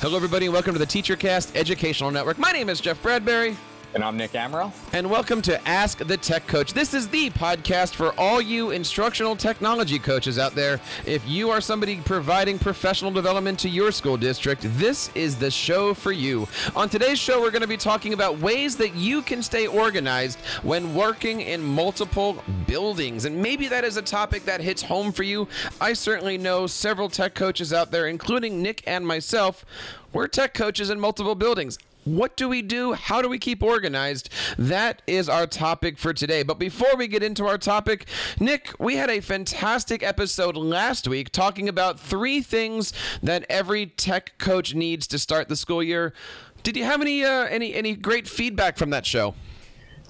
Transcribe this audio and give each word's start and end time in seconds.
Hello, 0.00 0.14
everybody, 0.14 0.46
and 0.46 0.52
welcome 0.52 0.74
to 0.74 0.78
the 0.78 0.86
TeacherCast 0.86 1.56
Educational 1.56 2.12
Network. 2.12 2.38
My 2.38 2.52
name 2.52 2.68
is 2.68 2.80
Jeff 2.80 3.02
Bradbury. 3.02 3.56
And 3.94 4.04
I'm 4.04 4.18
Nick 4.18 4.32
Amaral. 4.32 4.70
And 4.92 5.10
welcome 5.10 5.40
to 5.42 5.66
Ask 5.66 6.06
the 6.06 6.18
Tech 6.18 6.46
Coach. 6.46 6.74
This 6.74 6.92
is 6.92 7.08
the 7.08 7.30
podcast 7.30 7.94
for 7.94 8.12
all 8.20 8.38
you 8.38 8.70
instructional 8.70 9.34
technology 9.34 9.98
coaches 9.98 10.38
out 10.38 10.54
there. 10.54 10.78
If 11.06 11.26
you 11.26 11.48
are 11.48 11.62
somebody 11.62 11.96
providing 12.04 12.58
professional 12.58 13.10
development 13.10 13.58
to 13.60 13.68
your 13.70 13.90
school 13.90 14.18
district, 14.18 14.66
this 14.76 15.10
is 15.14 15.36
the 15.36 15.50
show 15.50 15.94
for 15.94 16.12
you. 16.12 16.46
On 16.76 16.90
today's 16.90 17.18
show, 17.18 17.40
we're 17.40 17.50
going 17.50 17.62
to 17.62 17.66
be 17.66 17.78
talking 17.78 18.12
about 18.12 18.38
ways 18.40 18.76
that 18.76 18.94
you 18.94 19.22
can 19.22 19.42
stay 19.42 19.66
organized 19.66 20.38
when 20.62 20.94
working 20.94 21.40
in 21.40 21.62
multiple 21.62 22.44
buildings. 22.66 23.24
And 23.24 23.40
maybe 23.40 23.68
that 23.68 23.84
is 23.84 23.96
a 23.96 24.02
topic 24.02 24.44
that 24.44 24.60
hits 24.60 24.82
home 24.82 25.12
for 25.12 25.22
you. 25.22 25.48
I 25.80 25.94
certainly 25.94 26.36
know 26.36 26.66
several 26.66 27.08
tech 27.08 27.34
coaches 27.34 27.72
out 27.72 27.90
there, 27.90 28.06
including 28.06 28.60
Nick 28.60 28.82
and 28.86 29.06
myself. 29.06 29.64
We're 30.12 30.28
tech 30.28 30.52
coaches 30.52 30.90
in 30.90 31.00
multiple 31.00 31.34
buildings. 31.34 31.78
What 32.08 32.38
do 32.38 32.48
we 32.48 32.62
do? 32.62 32.94
How 32.94 33.20
do 33.20 33.28
we 33.28 33.38
keep 33.38 33.62
organized? 33.62 34.30
That 34.56 35.02
is 35.06 35.28
our 35.28 35.46
topic 35.46 35.98
for 35.98 36.14
today. 36.14 36.42
But 36.42 36.58
before 36.58 36.96
we 36.96 37.06
get 37.06 37.22
into 37.22 37.46
our 37.46 37.58
topic, 37.58 38.08
Nick, 38.40 38.72
we 38.78 38.96
had 38.96 39.10
a 39.10 39.20
fantastic 39.20 40.02
episode 40.02 40.56
last 40.56 41.06
week 41.06 41.30
talking 41.30 41.68
about 41.68 42.00
three 42.00 42.40
things 42.40 42.94
that 43.22 43.44
every 43.50 43.84
tech 43.84 44.38
coach 44.38 44.74
needs 44.74 45.06
to 45.08 45.18
start 45.18 45.50
the 45.50 45.56
school 45.56 45.82
year. 45.82 46.14
Did 46.62 46.78
you 46.78 46.84
have 46.84 47.02
any 47.02 47.22
uh, 47.22 47.44
any 47.44 47.74
any 47.74 47.94
great 47.94 48.26
feedback 48.26 48.78
from 48.78 48.88
that 48.88 49.04
show? 49.04 49.34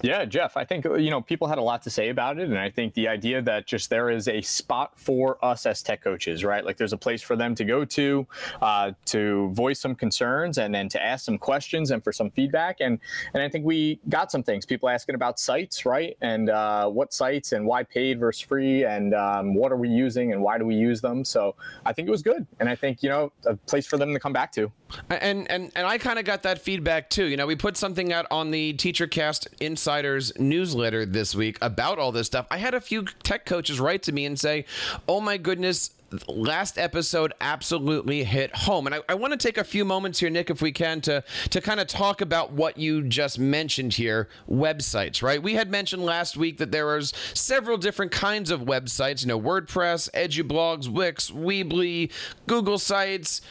Yeah, 0.01 0.23
Jeff, 0.23 0.55
I 0.55 0.63
think, 0.63 0.85
you 0.85 1.09
know, 1.09 1.21
people 1.21 1.47
had 1.47 1.57
a 1.57 1.61
lot 1.61 1.81
to 1.83 1.89
say 1.89 2.07
about 2.07 2.39
it. 2.39 2.47
And 2.47 2.57
I 2.57 2.69
think 2.69 2.93
the 2.93 3.07
idea 3.07 3.41
that 3.41 3.67
just 3.67 3.89
there 3.89 4.09
is 4.09 4.29
a 4.29 4.41
spot 4.41 4.97
for 4.97 5.43
us 5.43 5.65
as 5.65 5.83
tech 5.83 6.01
coaches, 6.01 6.45
right? 6.45 6.63
Like 6.63 6.77
there's 6.77 6.93
a 6.93 6.97
place 6.97 7.21
for 7.21 7.35
them 7.35 7.53
to 7.55 7.65
go 7.65 7.83
to, 7.83 8.25
uh, 8.61 8.91
to 9.07 9.49
voice 9.51 9.79
some 9.81 9.95
concerns 9.95 10.57
and 10.57 10.73
then 10.73 10.87
to 10.89 11.03
ask 11.03 11.25
some 11.25 11.37
questions 11.37 11.91
and 11.91 12.01
for 12.01 12.13
some 12.13 12.31
feedback. 12.31 12.77
And, 12.79 12.99
and 13.33 13.43
I 13.43 13.49
think 13.49 13.65
we 13.65 13.99
got 14.07 14.31
some 14.31 14.41
things, 14.41 14.65
people 14.65 14.87
asking 14.87 15.15
about 15.15 15.37
sites, 15.37 15.85
right? 15.85 16.15
And 16.21 16.49
uh, 16.49 16.87
what 16.89 17.13
sites 17.13 17.51
and 17.51 17.65
why 17.65 17.83
paid 17.83 18.21
versus 18.21 18.41
free 18.41 18.85
and 18.85 19.13
um, 19.13 19.53
what 19.53 19.69
are 19.71 19.77
we 19.77 19.89
using 19.89 20.31
and 20.31 20.41
why 20.41 20.57
do 20.57 20.65
we 20.65 20.75
use 20.75 21.01
them? 21.01 21.25
So 21.25 21.55
I 21.85 21.91
think 21.91 22.07
it 22.07 22.11
was 22.11 22.23
good. 22.23 22.47
And 22.61 22.69
I 22.69 22.75
think, 22.75 23.03
you 23.03 23.09
know, 23.09 23.33
a 23.45 23.57
place 23.57 23.85
for 23.85 23.97
them 23.97 24.13
to 24.13 24.19
come 24.19 24.31
back 24.31 24.53
to. 24.53 24.71
And, 25.09 25.49
and, 25.51 25.71
and 25.75 25.85
I 25.85 25.97
kind 25.97 26.17
of 26.17 26.25
got 26.25 26.43
that 26.43 26.61
feedback 26.61 27.09
too. 27.09 27.25
You 27.25 27.35
know, 27.35 27.45
we 27.45 27.57
put 27.57 27.75
something 27.75 28.13
out 28.13 28.25
on 28.31 28.51
the 28.51 28.73
TeacherCast 28.75 29.47
Inside 29.59 29.88
Insider's 29.89 30.31
newsletter 30.37 31.03
this 31.03 31.33
week 31.33 31.57
about 31.63 31.97
all 31.97 32.11
this 32.11 32.27
stuff, 32.27 32.45
I 32.51 32.57
had 32.57 32.75
a 32.75 32.79
few 32.79 33.05
tech 33.23 33.43
coaches 33.43 33.79
write 33.79 34.03
to 34.03 34.11
me 34.11 34.23
and 34.23 34.39
say, 34.39 34.65
Oh 35.07 35.19
my 35.19 35.37
goodness, 35.37 35.89
last 36.27 36.77
episode 36.77 37.33
absolutely 37.41 38.23
hit 38.23 38.55
home. 38.55 38.85
And 38.85 38.93
I, 38.93 38.99
I 39.09 39.15
want 39.15 39.33
to 39.33 39.37
take 39.37 39.57
a 39.57 39.63
few 39.63 39.83
moments 39.83 40.19
here, 40.19 40.29
Nick, 40.29 40.51
if 40.51 40.61
we 40.61 40.71
can, 40.71 41.01
to, 41.01 41.23
to 41.49 41.59
kind 41.59 41.79
of 41.79 41.87
talk 41.87 42.21
about 42.21 42.51
what 42.51 42.77
you 42.77 43.01
just 43.01 43.39
mentioned 43.39 43.95
here 43.95 44.29
websites, 44.47 45.23
right? 45.23 45.41
We 45.41 45.55
had 45.55 45.71
mentioned 45.71 46.05
last 46.05 46.37
week 46.37 46.59
that 46.59 46.71
there 46.71 46.85
was 46.85 47.11
several 47.33 47.75
different 47.75 48.11
kinds 48.11 48.51
of 48.51 48.61
websites, 48.61 49.23
you 49.23 49.27
know, 49.27 49.41
WordPress, 49.41 50.11
EduBlogs, 50.11 50.87
Wix, 50.87 51.31
Weebly, 51.31 52.11
Google 52.45 52.77
Sites. 52.77 53.41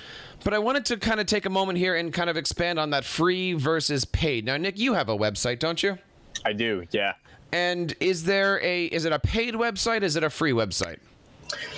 But 0.44 0.54
I 0.54 0.60
wanted 0.60 0.84
to 0.84 0.98
kind 0.98 1.18
of 1.18 1.26
take 1.26 1.46
a 1.46 1.50
moment 1.50 1.78
here 1.78 1.96
and 1.96 2.12
kind 2.12 2.30
of 2.30 2.36
expand 2.36 2.78
on 2.78 2.90
that 2.90 3.04
free 3.04 3.54
versus 3.54 4.04
paid. 4.04 4.44
Now, 4.44 4.56
Nick, 4.56 4.78
you 4.78 4.94
have 4.94 5.08
a 5.08 5.18
website, 5.18 5.58
don't 5.58 5.82
you? 5.82 5.98
I 6.44 6.52
do, 6.52 6.86
yeah. 6.90 7.14
And 7.52 7.94
is 8.00 8.24
there 8.24 8.60
a 8.62 8.86
is 8.86 9.04
it 9.04 9.12
a 9.12 9.18
paid 9.18 9.54
website? 9.54 10.02
Is 10.02 10.16
it 10.16 10.24
a 10.24 10.30
free 10.30 10.52
website? 10.52 10.98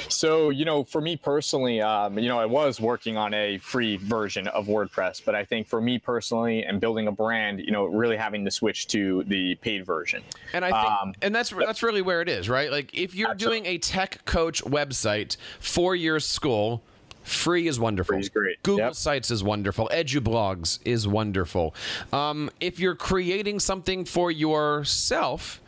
So, 0.09 0.51
you 0.51 0.65
know, 0.65 0.83
for 0.83 1.01
me 1.01 1.17
personally, 1.17 1.81
um, 1.81 2.19
you 2.19 2.29
know, 2.29 2.39
I 2.39 2.47
was 2.47 2.81
working 2.81 3.17
on 3.17 3.33
a 3.35 3.59
free 3.59 3.97
version 3.97 4.49
of 4.49 4.67
WordPress, 4.67 5.25
but 5.25 5.37
I 5.37 5.45
think 5.45 5.69
for 5.69 5.81
me 5.81 5.99
personally 5.99 6.65
and 6.65 6.81
building 6.81 7.07
a 7.07 7.13
brand, 7.13 7.61
you 7.61 7.71
know, 7.71 7.85
really 7.85 8.17
having 8.17 8.45
to 8.45 8.51
switch 8.51 8.89
to 8.89 9.23
the 9.25 9.55
paid 9.57 9.87
version. 9.87 10.23
And 10.53 10.65
I 10.65 10.71
think, 10.71 11.01
um, 11.03 11.15
and 11.23 11.35
that's 11.35 11.51
that's 11.51 11.83
really 11.83 12.03
where 12.03 12.21
it 12.21 12.29
is, 12.29 12.49
right? 12.49 12.71
Like 12.71 12.93
if 12.95 13.15
you're 13.15 13.31
absolutely. 13.31 13.61
doing 13.61 13.75
a 13.77 13.79
tech 13.79 14.25
coach 14.25 14.63
website 14.65 15.37
for 15.61 15.95
your 15.95 16.19
school, 16.19 16.83
Free 17.23 17.69
is 17.69 17.79
wonderful. 17.79 18.15
Free 18.15 18.21
is 18.21 18.29
great. 18.29 18.63
Google 18.63 18.87
yep. 18.87 18.95
Sites 18.95 19.31
is 19.31 19.43
wonderful. 19.43 19.89
EduBlogs 19.93 20.79
is 20.85 21.07
wonderful. 21.07 21.75
Um, 22.13 22.51
if 22.61 22.79
you're 22.79 22.95
creating 22.95 23.61
something 23.61 24.05
for 24.05 24.31
yourself, 24.31 25.61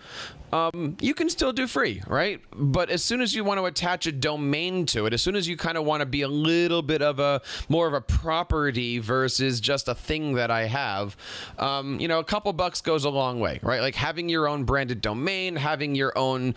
um, 0.53 0.99
you 1.01 1.15
can 1.15 1.31
still 1.31 1.53
do 1.53 1.67
free, 1.67 2.03
right? 2.07 2.41
But 2.55 2.91
as 2.91 3.03
soon 3.03 3.23
as 3.23 3.35
you 3.35 3.43
want 3.43 3.59
to 3.59 3.65
attach 3.65 4.07
a 4.07 4.13
domain 4.13 4.85
to 4.87 5.07
it, 5.07 5.15
as 5.15 5.23
soon 5.23 5.35
as 5.35 5.49
you 5.49 5.57
kind 5.57 5.79
of 5.79 5.85
want 5.85 6.01
to 6.01 6.07
be 6.07 6.23
a 6.23 6.29
little 6.29 6.83
bit 6.83 7.01
of 7.01 7.19
a 7.19 7.41
more 7.71 7.87
of 7.87 7.95
a 7.95 8.03
property 8.03 8.99
versus 8.99 9.61
just 9.61 9.89
a 9.89 9.95
thing 9.95 10.35
that 10.35 10.51
I 10.51 10.65
have, 10.65 11.17
um, 11.59 11.99
you 11.99 12.07
know, 12.07 12.19
a 12.19 12.25
couple 12.25 12.53
bucks 12.53 12.83
goes 12.83 13.05
a 13.05 13.11
long 13.11 13.41
way, 13.41 13.61
right? 13.63 13.81
Like 13.81 13.95
having 13.95 14.29
your 14.29 14.47
own 14.47 14.65
branded 14.65 15.01
domain, 15.01 15.57
having 15.57 15.95
your 15.95 16.17
own 16.19 16.55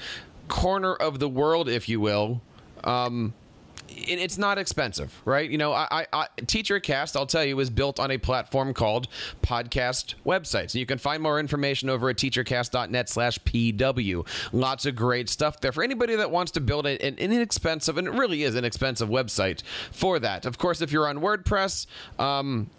corner 0.50 0.94
of 0.94 1.20
the 1.20 1.30
world, 1.30 1.70
if 1.70 1.88
you 1.88 2.02
will. 2.02 2.42
Um, 2.84 3.34
it's 3.90 4.38
not 4.38 4.58
expensive, 4.58 5.22
right? 5.26 5.50
You 5.50 5.58
know, 5.58 5.74
I, 5.74 6.06
I, 6.12 6.28
TeacherCast, 6.42 7.16
I'll 7.16 7.26
tell 7.26 7.44
you, 7.44 7.60
is 7.60 7.70
built 7.70 8.00
on 8.00 8.12
a 8.12 8.18
platform 8.18 8.74
called 8.74 9.08
Podcast 9.42 10.16
Websites. 10.26 10.76
You 10.76 10.86
can 10.86 10.98
find 10.98 11.22
more 11.22 11.40
information 11.40 11.90
over 11.90 12.10
at 12.10 12.18
teachercast.net 12.18 13.10
slash 13.10 13.40
PW. 13.40 14.28
Lots 14.54 14.86
of 14.86 14.96
great 14.96 15.30
stuff 15.30 15.62
there 15.62 15.72
for 15.72 15.84
anybody 15.84 16.16
that 16.16 16.32
wants 16.32 16.52
to 16.54 16.62
build 16.62 16.86
an, 16.86 16.98
an 16.98 17.16
inexpensive, 17.18 17.98
and 17.98 18.08
it 18.08 18.12
really 18.12 18.44
is 18.44 18.56
an 18.56 18.66
expensive 18.66 19.10
website 19.10 19.64
for 19.92 20.20
that. 20.20 20.46
Of 20.46 20.58
course, 20.58 20.82
if 20.82 20.92
you're 20.92 21.08
on 21.08 21.20
WordPress, 21.20 21.88
um, 22.20 22.70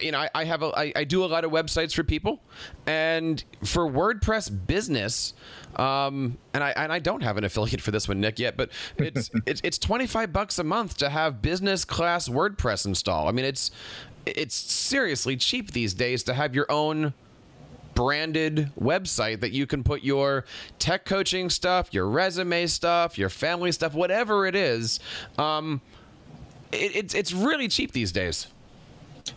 you 0.00 0.12
know, 0.12 0.18
I, 0.18 0.30
I 0.34 0.44
have 0.44 0.62
a, 0.62 0.66
I, 0.76 0.92
I 0.96 1.04
do 1.04 1.24
a 1.24 1.26
lot 1.26 1.44
of 1.44 1.50
websites 1.50 1.94
for 1.94 2.04
people, 2.04 2.40
and 2.86 3.42
for 3.64 3.90
WordPress 3.90 4.66
business, 4.66 5.34
um, 5.76 6.38
and 6.52 6.64
I 6.64 6.70
and 6.70 6.92
I 6.92 6.98
don't 6.98 7.22
have 7.22 7.36
an 7.36 7.44
affiliate 7.44 7.80
for 7.80 7.90
this 7.90 8.08
one, 8.08 8.20
Nick, 8.20 8.38
yet, 8.38 8.56
but 8.56 8.70
it's 8.98 9.30
it's 9.46 9.60
it's 9.64 9.78
twenty 9.78 10.06
five 10.06 10.32
bucks 10.32 10.58
a 10.58 10.64
month 10.64 10.96
to 10.98 11.08
have 11.08 11.42
business 11.42 11.84
class 11.84 12.28
WordPress 12.28 12.86
install. 12.86 13.28
I 13.28 13.32
mean, 13.32 13.44
it's 13.44 13.70
it's 14.26 14.54
seriously 14.54 15.36
cheap 15.36 15.72
these 15.72 15.94
days 15.94 16.22
to 16.24 16.34
have 16.34 16.54
your 16.54 16.66
own 16.70 17.14
branded 17.94 18.70
website 18.80 19.40
that 19.40 19.52
you 19.52 19.66
can 19.66 19.84
put 19.84 20.02
your 20.02 20.44
tech 20.78 21.04
coaching 21.04 21.48
stuff, 21.48 21.94
your 21.94 22.08
resume 22.08 22.66
stuff, 22.66 23.18
your 23.18 23.28
family 23.28 23.72
stuff, 23.72 23.94
whatever 23.94 24.46
it 24.46 24.54
is. 24.54 25.00
Um, 25.38 25.80
it, 26.72 26.96
it's 26.96 27.14
it's 27.14 27.32
really 27.32 27.68
cheap 27.68 27.92
these 27.92 28.12
days. 28.12 28.48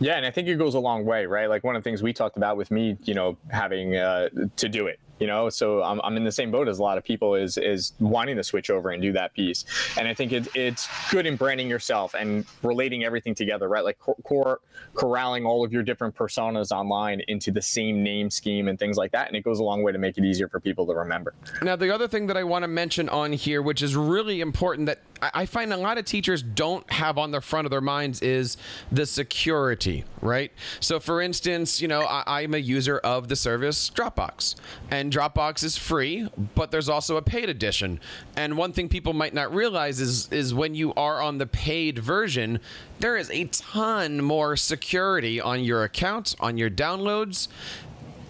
Yeah, 0.00 0.16
and 0.16 0.26
I 0.26 0.30
think 0.30 0.48
it 0.48 0.56
goes 0.56 0.74
a 0.74 0.78
long 0.78 1.04
way, 1.04 1.26
right? 1.26 1.48
Like 1.48 1.64
one 1.64 1.76
of 1.76 1.82
the 1.82 1.88
things 1.88 2.02
we 2.02 2.12
talked 2.12 2.36
about 2.36 2.56
with 2.56 2.70
me, 2.70 2.96
you 3.04 3.14
know, 3.14 3.36
having 3.50 3.96
uh, 3.96 4.28
to 4.56 4.68
do 4.68 4.86
it, 4.86 5.00
you 5.18 5.26
know? 5.26 5.48
So 5.48 5.82
I'm, 5.82 6.00
I'm 6.02 6.16
in 6.16 6.24
the 6.24 6.32
same 6.32 6.50
boat 6.50 6.68
as 6.68 6.78
a 6.78 6.82
lot 6.82 6.98
of 6.98 7.04
people 7.04 7.34
is 7.34 7.56
is 7.56 7.92
wanting 7.98 8.36
to 8.36 8.44
switch 8.44 8.70
over 8.70 8.90
and 8.90 9.02
do 9.02 9.12
that 9.12 9.34
piece. 9.34 9.64
And 9.96 10.06
i 10.06 10.14
think 10.14 10.32
it, 10.32 10.48
it's 10.54 10.88
good 11.10 11.26
in 11.26 11.36
branding 11.36 11.68
yourself 11.68 12.14
and 12.14 12.44
relating 12.62 13.04
everything 13.04 13.34
together 13.34 13.68
right? 13.68 13.84
Like 13.84 13.98
core 13.98 14.60
corralling 14.94 15.44
all 15.46 15.64
of 15.64 15.72
your 15.72 15.82
different 15.82 16.14
personas 16.14 16.70
online 16.70 17.22
into 17.28 17.50
the 17.50 17.62
same 17.62 18.02
name 18.02 18.30
scheme 18.30 18.68
and 18.68 18.78
things 18.78 18.96
like 18.96 19.12
that. 19.12 19.28
And 19.28 19.36
it 19.36 19.42
goes 19.42 19.58
a 19.58 19.64
long 19.64 19.82
way 19.82 19.92
to 19.92 19.98
make 19.98 20.18
it 20.18 20.24
easier 20.24 20.48
for 20.48 20.60
people 20.60 20.86
to 20.86 20.94
remember. 20.94 21.34
Now 21.62 21.76
the 21.76 21.92
other 21.94 22.08
thing 22.08 22.26
that 22.26 22.36
i 22.36 22.44
want 22.44 22.62
to 22.62 22.68
mention 22.68 23.08
on 23.08 23.32
here 23.32 23.62
which 23.62 23.82
is 23.82 23.96
really 23.96 24.40
important 24.40 24.86
that 24.86 25.00
I 25.20 25.46
find 25.46 25.72
a 25.72 25.76
lot 25.76 25.98
of 25.98 26.04
teachers 26.04 26.42
don't 26.42 26.88
have 26.92 27.18
on 27.18 27.32
the 27.32 27.40
front 27.40 27.66
of 27.66 27.70
their 27.70 27.80
minds 27.80 28.22
is 28.22 28.56
the 28.92 29.04
security, 29.04 30.04
right? 30.20 30.52
So, 30.80 31.00
for 31.00 31.20
instance, 31.20 31.82
you 31.82 31.88
know, 31.88 32.02
I, 32.02 32.42
am 32.42 32.54
a 32.54 32.58
user 32.58 32.98
of 32.98 33.28
the 33.28 33.36
service 33.36 33.90
Dropbox, 33.90 34.54
and 34.90 35.08
and 35.08 35.16
Dropbox 35.16 35.64
is 35.64 35.78
free, 35.78 36.28
but 36.54 36.70
there's 36.70 36.90
also 36.90 37.16
a 37.16 37.22
paid 37.22 37.48
edition. 37.48 37.98
And 38.36 38.58
one 38.58 38.74
thing 38.74 38.90
people 38.90 39.14
might 39.14 39.32
not 39.32 39.54
realize 39.54 40.00
is 40.00 40.30
is 40.30 40.52
when 40.52 40.74
you 40.74 40.92
are 40.94 41.22
on 41.22 41.38
the 41.38 41.46
paid 41.46 41.98
version, 41.98 42.60
there 43.00 43.16
is 43.16 43.30
a 43.30 43.44
ton 43.44 44.20
more 44.20 44.54
security 44.54 45.40
on 45.40 45.64
your 45.64 45.84
account, 45.84 46.36
on 46.40 46.58
your 46.58 46.68
downloads, 46.68 47.48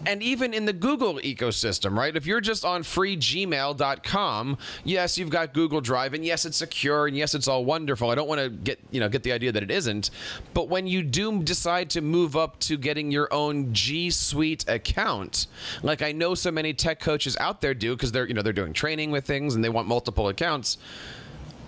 and 0.07 0.23
even 0.23 0.55
in 0.55 0.65
the 0.65 0.73
Google 0.73 1.15
ecosystem, 1.15 1.97
right? 1.97 2.15
If 2.15 2.27
you're 2.27 2.41
just 2.41 2.65
on 2.65 2.83
freegmail.com, 2.83 4.59
yes, 4.85 5.19
you've 5.19 5.31
got 5.31 5.55
Google 5.55 5.81
Drive, 5.81 6.15
and 6.15 6.25
yes, 6.25 6.45
it's 6.45 6.57
secure, 6.57 7.07
and 7.07 7.17
yes, 7.17 7.35
it's 7.35 7.49
all 7.49 7.65
wonderful. 7.65 8.11
I 8.11 8.15
don't 8.15 8.29
want 8.29 8.41
to 8.41 8.51
get 8.51 8.79
you 8.91 9.01
know 9.01 9.09
get 9.09 9.23
the 9.23 9.33
idea 9.33 9.53
that 9.53 9.63
it 9.63 9.71
isn't, 9.71 10.11
but 10.55 10.69
when 10.69 10.87
you 10.87 11.03
do 11.03 11.43
decide 11.43 11.91
to 11.91 12.01
move 12.01 12.37
up 12.37 12.59
to 12.61 12.77
getting 12.77 13.11
your 13.11 13.33
own 13.33 13.73
G 13.73 14.11
Suite 14.11 14.65
account, 14.69 15.47
like 15.83 16.03
I 16.03 16.13
know 16.13 16.35
so 16.35 16.51
many 16.51 16.73
tech 16.73 17.01
coaches 17.01 17.37
out 17.39 17.61
there 17.61 17.75
do, 17.75 17.95
because 17.95 18.13
they're 18.13 18.27
you 18.27 18.35
know 18.35 18.43
they're 18.43 18.53
doing 18.53 18.73
training 18.73 19.11
with 19.11 19.25
things 19.25 19.55
and 19.55 19.65
they 19.65 19.69
want 19.69 19.89
multiple 19.89 20.29
accounts 20.29 20.79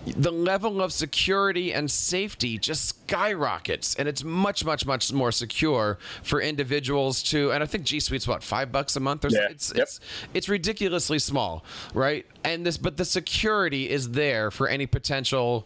the 0.05 0.31
level 0.31 0.81
of 0.81 0.91
security 0.91 1.73
and 1.73 1.89
safety 1.91 2.57
just 2.57 2.87
skyrockets 2.87 3.95
and 3.95 4.07
it's 4.07 4.23
much 4.23 4.65
much 4.65 4.85
much 4.85 5.13
more 5.13 5.31
secure 5.31 5.99
for 6.23 6.41
individuals 6.41 7.21
to 7.21 7.51
and 7.51 7.61
i 7.61 7.65
think 7.67 7.83
g 7.83 7.99
suite's 7.99 8.27
what 8.27 8.41
five 8.41 8.71
bucks 8.71 8.95
a 8.95 8.99
month 8.99 9.23
or 9.23 9.29
yeah. 9.29 9.47
it's, 9.49 9.71
yep. 9.75 9.83
it's 9.83 9.99
it's 10.33 10.49
ridiculously 10.49 11.19
small 11.19 11.63
right 11.93 12.25
and 12.43 12.65
this 12.65 12.77
but 12.77 12.97
the 12.97 13.05
security 13.05 13.89
is 13.89 14.11
there 14.11 14.49
for 14.49 14.67
any 14.67 14.87
potential 14.87 15.65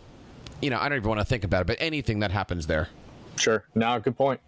you 0.62 0.70
know 0.70 0.78
i 0.80 0.90
don't 0.90 0.98
even 0.98 1.08
want 1.08 1.22
to 1.22 1.26
think 1.26 1.46
about 1.46 1.62
it 1.62 1.68
but 1.68 1.78
anything 1.80 2.20
that 2.20 2.32
happens 2.32 2.68
there 2.68 2.90
Sure. 3.38 3.64
No, 3.76 4.00
good 4.00 4.18
point. 4.18 4.40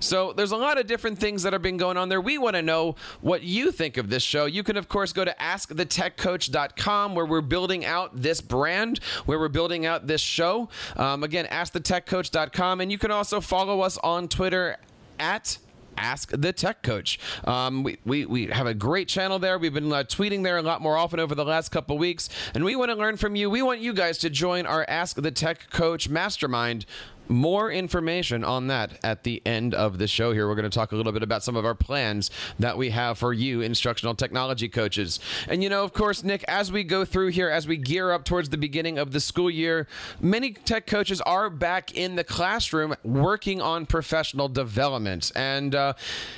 So 0.00 0.32
there's 0.32 0.52
a 0.52 0.56
lot 0.56 0.78
of 0.78 0.86
different 0.86 1.18
things 1.18 1.42
that 1.42 1.52
have 1.52 1.62
been 1.62 1.76
going 1.76 1.96
on 1.96 2.08
there. 2.08 2.20
We 2.20 2.38
want 2.38 2.56
to 2.56 2.62
know 2.62 2.96
what 3.20 3.42
you 3.42 3.72
think 3.72 3.96
of 3.96 4.10
this 4.10 4.22
show. 4.22 4.46
You 4.46 4.62
can, 4.62 4.76
of 4.76 4.88
course, 4.88 5.12
go 5.12 5.24
to 5.24 5.34
askthetechcoach.com 5.40 7.14
where 7.14 7.26
we're 7.26 7.40
building 7.40 7.84
out 7.84 8.10
this 8.14 8.40
brand, 8.40 8.98
where 9.26 9.38
we're 9.38 9.48
building 9.48 9.86
out 9.86 10.06
this 10.06 10.20
show. 10.20 10.68
Um, 10.96 11.22
again, 11.22 11.46
askthetechcoach.com. 11.46 12.80
And 12.80 12.90
you 12.90 12.98
can 12.98 13.10
also 13.10 13.40
follow 13.40 13.80
us 13.80 13.98
on 13.98 14.28
Twitter 14.28 14.76
at 15.18 15.58
Ask 15.98 16.30
the 16.32 16.52
Tech 16.52 16.82
Coach. 16.82 17.18
Um, 17.44 17.82
we, 17.82 17.96
we, 18.04 18.26
we 18.26 18.46
have 18.46 18.66
a 18.66 18.74
great 18.74 19.08
channel 19.08 19.38
there. 19.38 19.58
We've 19.58 19.72
been 19.72 19.92
uh, 19.92 20.04
tweeting 20.04 20.42
there 20.42 20.58
a 20.58 20.62
lot 20.62 20.82
more 20.82 20.96
often 20.96 21.20
over 21.20 21.34
the 21.34 21.44
last 21.44 21.70
couple 21.70 21.96
weeks, 21.98 22.28
and 22.54 22.64
we 22.64 22.76
want 22.76 22.90
to 22.90 22.96
learn 22.96 23.16
from 23.16 23.36
you. 23.36 23.48
We 23.48 23.62
want 23.62 23.80
you 23.80 23.92
guys 23.92 24.18
to 24.18 24.30
join 24.30 24.66
our 24.66 24.84
Ask 24.88 25.16
the 25.16 25.30
Tech 25.30 25.70
Coach 25.70 26.08
mastermind 26.08 26.86
more 27.28 27.70
information 27.70 28.44
on 28.44 28.68
that 28.68 28.98
at 29.02 29.24
the 29.24 29.42
end 29.44 29.74
of 29.74 29.98
the 29.98 30.06
show 30.06 30.32
here. 30.32 30.48
We're 30.48 30.54
going 30.54 30.70
to 30.70 30.76
talk 30.76 30.92
a 30.92 30.96
little 30.96 31.12
bit 31.12 31.22
about 31.22 31.42
some 31.42 31.56
of 31.56 31.64
our 31.64 31.74
plans 31.74 32.30
that 32.58 32.76
we 32.76 32.90
have 32.90 33.18
for 33.18 33.32
you, 33.32 33.60
instructional 33.60 34.14
technology 34.14 34.68
coaches. 34.68 35.20
And, 35.48 35.62
you 35.62 35.68
know, 35.68 35.84
of 35.84 35.92
course, 35.92 36.22
Nick, 36.22 36.44
as 36.44 36.70
we 36.70 36.84
go 36.84 37.04
through 37.04 37.28
here, 37.28 37.48
as 37.48 37.66
we 37.66 37.76
gear 37.76 38.12
up 38.12 38.24
towards 38.24 38.48
the 38.48 38.56
beginning 38.56 38.98
of 38.98 39.12
the 39.12 39.20
school 39.20 39.50
year, 39.50 39.86
many 40.20 40.52
tech 40.52 40.86
coaches 40.86 41.20
are 41.22 41.50
back 41.50 41.96
in 41.96 42.16
the 42.16 42.24
classroom 42.24 42.94
working 43.02 43.60
on 43.60 43.86
professional 43.86 44.48
development. 44.48 45.32
And, 45.34 45.74
uh, 45.74 45.94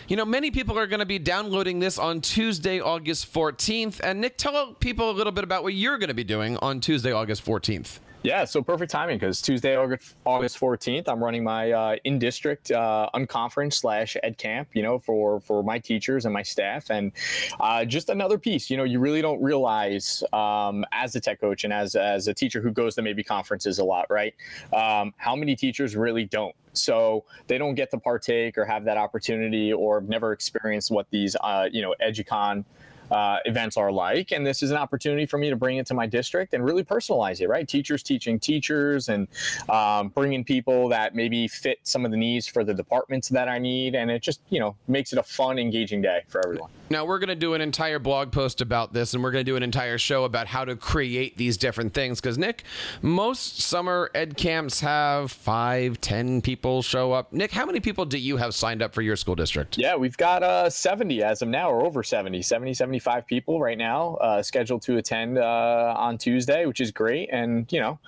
you 0.08 0.17
know, 0.17 0.25
many 0.25 0.50
people 0.50 0.79
are 0.79 0.87
going 0.87 1.00
to 1.00 1.06
be 1.06 1.19
downloading 1.19 1.79
this 1.79 1.99
on 1.99 2.20
Tuesday, 2.20 2.81
August 2.81 3.32
14th. 3.32 4.00
And, 4.00 4.20
Nick, 4.20 4.37
tell 4.37 4.75
people 4.75 5.11
a 5.11 5.12
little 5.12 5.32
bit 5.32 5.44
about 5.44 5.62
what 5.62 5.75
you're 5.75 5.99
going 5.99 6.08
to 6.08 6.14
be 6.14 6.25
doing 6.25 6.56
on 6.58 6.81
Tuesday, 6.81 7.12
August 7.12 7.44
14th. 7.44 7.99
Yeah, 8.25 8.44
so 8.47 8.62
perfect 8.62 8.91
timing 8.91 9.19
because 9.19 9.41
Tuesday, 9.41 9.76
August 9.76 10.17
14th, 10.25 11.05
I'm 11.06 11.23
running 11.23 11.44
my 11.44 11.70
uh, 11.70 11.97
in 12.03 12.19
district 12.19 12.73
uh, 12.73 13.09
unconference 13.15 13.75
slash 13.75 14.17
ed 14.25 14.37
camp, 14.37 14.70
you 14.73 14.82
know, 14.82 14.99
for, 14.99 15.38
for 15.41 15.62
my 15.62 15.79
teachers 15.79 16.25
and 16.25 16.35
my 16.35 16.43
staff. 16.43 16.91
And 16.91 17.12
uh, 17.61 17.85
just 17.85 18.09
another 18.09 18.37
piece, 18.37 18.70
you 18.70 18.76
know, 18.76 18.82
you 18.82 18.99
really 18.99 19.23
don't 19.23 19.41
realize 19.41 20.25
um, 20.32 20.85
as 20.91 21.15
a 21.15 21.20
tech 21.20 21.41
coach 21.41 21.62
and 21.62 21.73
as, 21.73 21.94
as 21.94 22.26
a 22.26 22.35
teacher 22.35 22.61
who 22.61 22.73
goes 22.73 22.97
to 22.97 23.03
maybe 23.03 23.23
conferences 23.23 23.79
a 23.79 23.85
lot, 23.85 24.06
right? 24.11 24.35
Um, 24.73 25.15
how 25.17 25.37
many 25.37 25.55
teachers 25.55 25.94
really 25.94 26.25
don't 26.25 26.55
so 26.73 27.25
they 27.47 27.59
don't 27.59 27.75
get 27.75 27.91
to 27.91 27.99
partake 27.99 28.56
or 28.56 28.65
have 28.65 28.85
that 28.85 28.97
opportunity 28.97 29.73
or 29.73 30.00
never 30.03 30.32
experienced 30.32 30.91
what 30.91 31.06
these 31.11 31.37
uh, 31.41 31.69
you 31.70 31.82
know 31.82 31.94
educon 32.00 32.65
uh, 33.10 33.38
events 33.44 33.76
are 33.76 33.90
like. 33.90 34.32
And 34.32 34.46
this 34.46 34.62
is 34.62 34.70
an 34.70 34.76
opportunity 34.76 35.26
for 35.26 35.38
me 35.38 35.50
to 35.50 35.56
bring 35.56 35.78
it 35.78 35.87
to 35.87 35.94
my 35.94 36.06
district 36.06 36.55
and 36.55 36.64
really 36.64 36.84
personalize 36.84 37.40
it, 37.40 37.49
right? 37.49 37.66
Teachers 37.66 38.02
teaching 38.02 38.38
teachers 38.38 39.08
and 39.08 39.28
um, 39.69 40.08
bringing 40.08 40.44
people 40.44 40.88
that 40.88 41.14
maybe 41.14 41.49
fit 41.49 41.78
some 41.82 42.05
of 42.05 42.10
the 42.10 42.16
needs 42.16 42.46
for 42.46 42.64
the 42.64 42.75
departments 42.75 43.28
that 43.31 43.49
I 43.49 43.58
need. 43.58 43.94
And 43.94 44.10
it 44.10 44.22
just, 44.22 44.40
you 44.50 44.60
know, 44.60 44.76
makes 44.87 45.12
it 45.12 45.19
a 45.19 45.22
fun, 45.22 45.58
engaging 45.58 46.02
day 46.02 46.22
for 46.28 46.44
everyone. 46.44 46.70
Now, 46.90 47.05
we're 47.05 47.19
going 47.19 47.28
to 47.28 47.34
do 47.34 47.52
an 47.52 47.60
entire 47.60 47.99
blog 47.99 48.32
post 48.32 48.62
about 48.62 48.94
this 48.94 49.12
and 49.12 49.22
we're 49.22 49.31
going 49.31 49.44
to 49.44 49.50
do 49.50 49.56
an 49.56 49.62
entire 49.62 49.99
show 49.99 50.25
about 50.25 50.46
how 50.46 50.64
to 50.64 50.75
create 50.75 51.37
these 51.37 51.58
different 51.58 51.93
things. 51.93 52.20
Because, 52.20 52.38
Nick, 52.38 52.62
most 53.02 53.60
summer 53.60 54.10
ed 54.14 54.37
camps 54.37 54.81
have 54.81 55.31
five, 55.31 56.00
ten 56.00 56.40
people 56.40 56.81
show 56.81 57.12
up. 57.12 57.32
Nick, 57.32 57.50
how 57.50 57.66
many 57.66 57.81
people 57.81 58.06
do 58.06 58.16
you 58.16 58.38
have 58.38 58.55
signed 58.55 58.82
up 58.82 58.94
for 58.94 59.02
your 59.02 59.16
school 59.16 59.34
district? 59.34 59.76
Yeah, 59.76 59.96
we've 59.96 60.16
got 60.16 60.43
uh, 60.43 60.70
70 60.70 61.22
as 61.22 61.43
of 61.43 61.49
now, 61.49 61.70
or 61.70 61.84
over 61.84 62.02
70, 62.02 62.40
70, 62.40 62.72
70 62.75 62.97
75 62.98 63.26
people 63.26 63.60
right 63.60 63.78
now 63.78 64.16
uh, 64.16 64.42
scheduled 64.42 64.82
to 64.82 64.96
attend 64.96 65.38
uh, 65.38 65.94
on 65.96 66.18
Tuesday, 66.18 66.66
which 66.66 66.80
is 66.80 66.90
great. 66.90 67.28
And, 67.32 67.70
you 67.72 67.80
know, 67.80 67.98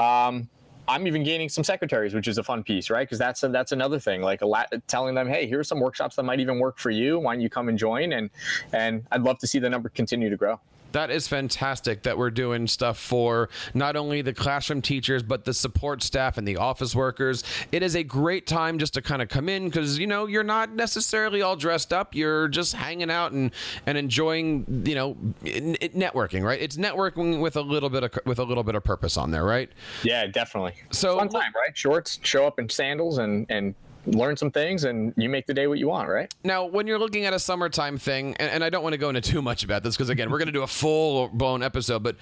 um, 0.00 0.48
I'm 0.88 1.06
even 1.08 1.24
gaining 1.24 1.48
some 1.48 1.64
secretaries, 1.64 2.14
which 2.14 2.28
is 2.28 2.38
a 2.38 2.44
fun 2.44 2.62
piece, 2.62 2.90
right? 2.90 3.06
Because 3.06 3.18
that's 3.18 3.42
a, 3.42 3.48
that's 3.48 3.72
another 3.72 3.98
thing. 3.98 4.22
Like 4.22 4.40
telling 4.86 5.16
them, 5.16 5.28
hey, 5.28 5.48
here's 5.48 5.66
some 5.66 5.80
workshops 5.80 6.14
that 6.16 6.22
might 6.22 6.38
even 6.38 6.60
work 6.60 6.78
for 6.78 6.90
you. 6.90 7.18
Why 7.18 7.34
don't 7.34 7.42
you 7.42 7.50
come 7.50 7.68
and 7.68 7.76
join? 7.76 8.12
And 8.12 8.30
and 8.72 9.04
I'd 9.10 9.22
love 9.22 9.38
to 9.40 9.48
see 9.48 9.58
the 9.58 9.68
number 9.68 9.88
continue 9.88 10.30
to 10.30 10.36
grow 10.36 10.60
that 10.92 11.10
is 11.10 11.28
fantastic 11.28 12.02
that 12.02 12.16
we're 12.16 12.30
doing 12.30 12.66
stuff 12.66 12.98
for 12.98 13.48
not 13.74 13.96
only 13.96 14.22
the 14.22 14.32
classroom 14.32 14.82
teachers 14.82 15.22
but 15.22 15.44
the 15.44 15.54
support 15.54 16.02
staff 16.02 16.38
and 16.38 16.46
the 16.46 16.56
office 16.56 16.94
workers. 16.94 17.44
It 17.72 17.82
is 17.82 17.94
a 17.94 18.02
great 18.02 18.46
time 18.46 18.78
just 18.78 18.94
to 18.94 19.02
kind 19.02 19.22
of 19.22 19.28
come 19.28 19.48
in 19.48 19.66
because 19.66 19.98
you 19.98 20.06
know 20.06 20.26
you're 20.26 20.42
not 20.42 20.72
necessarily 20.72 21.42
all 21.42 21.56
dressed 21.56 21.92
up. 21.92 22.14
You're 22.14 22.48
just 22.48 22.74
hanging 22.74 23.10
out 23.10 23.32
and 23.32 23.50
and 23.86 23.98
enjoying 23.98 24.84
you 24.86 24.94
know 24.94 25.16
networking 25.44 26.44
right? 26.44 26.60
It's 26.60 26.76
networking 26.76 27.40
with 27.40 27.56
a 27.56 27.62
little 27.62 27.90
bit 27.90 28.04
of 28.04 28.18
with 28.24 28.38
a 28.38 28.44
little 28.44 28.64
bit 28.64 28.74
of 28.74 28.84
purpose 28.84 29.16
on 29.16 29.30
there 29.30 29.44
right? 29.44 29.70
Yeah 30.02 30.26
definitely. 30.26 30.74
So 30.90 31.18
fun 31.18 31.28
time 31.28 31.52
right? 31.54 31.76
Shorts 31.76 32.18
show 32.22 32.46
up 32.46 32.58
in 32.58 32.68
sandals 32.68 33.18
and 33.18 33.46
and 33.48 33.74
learn 34.06 34.36
some 34.36 34.50
things 34.50 34.84
and 34.84 35.12
you 35.16 35.28
make 35.28 35.46
the 35.46 35.54
day 35.54 35.66
what 35.66 35.78
you 35.78 35.88
want, 35.88 36.08
right? 36.08 36.32
Now, 36.44 36.64
when 36.64 36.86
you're 36.86 36.98
looking 36.98 37.24
at 37.24 37.32
a 37.32 37.38
summertime 37.38 37.98
thing, 37.98 38.36
and, 38.36 38.50
and 38.50 38.64
I 38.64 38.70
don't 38.70 38.82
want 38.82 38.92
to 38.92 38.98
go 38.98 39.08
into 39.08 39.20
too 39.20 39.42
much 39.42 39.64
about 39.64 39.82
this 39.82 39.96
because, 39.96 40.08
again, 40.08 40.30
we're 40.30 40.38
going 40.38 40.46
to 40.46 40.52
do 40.52 40.62
a 40.62 40.68
full 40.68 41.28
blown 41.28 41.62
episode, 41.62 42.02
but 42.02 42.16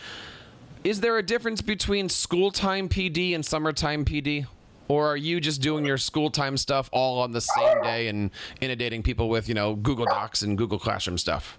is 0.82 1.00
there 1.00 1.16
a 1.18 1.22
difference 1.22 1.62
between 1.62 2.08
school 2.08 2.50
time 2.50 2.88
PD 2.88 3.34
and 3.34 3.44
summertime 3.44 4.04
PD? 4.04 4.46
Or 4.86 5.06
are 5.06 5.16
you 5.16 5.40
just 5.40 5.62
doing 5.62 5.86
your 5.86 5.96
school 5.96 6.30
time 6.30 6.58
stuff 6.58 6.90
all 6.92 7.20
on 7.20 7.32
the 7.32 7.40
same 7.40 7.82
day 7.82 8.08
and 8.08 8.30
inundating 8.60 9.02
people 9.02 9.30
with, 9.30 9.48
you 9.48 9.54
know, 9.54 9.74
Google 9.76 10.04
Docs 10.04 10.42
and 10.42 10.58
Google 10.58 10.78
Classroom 10.78 11.16
stuff? 11.16 11.58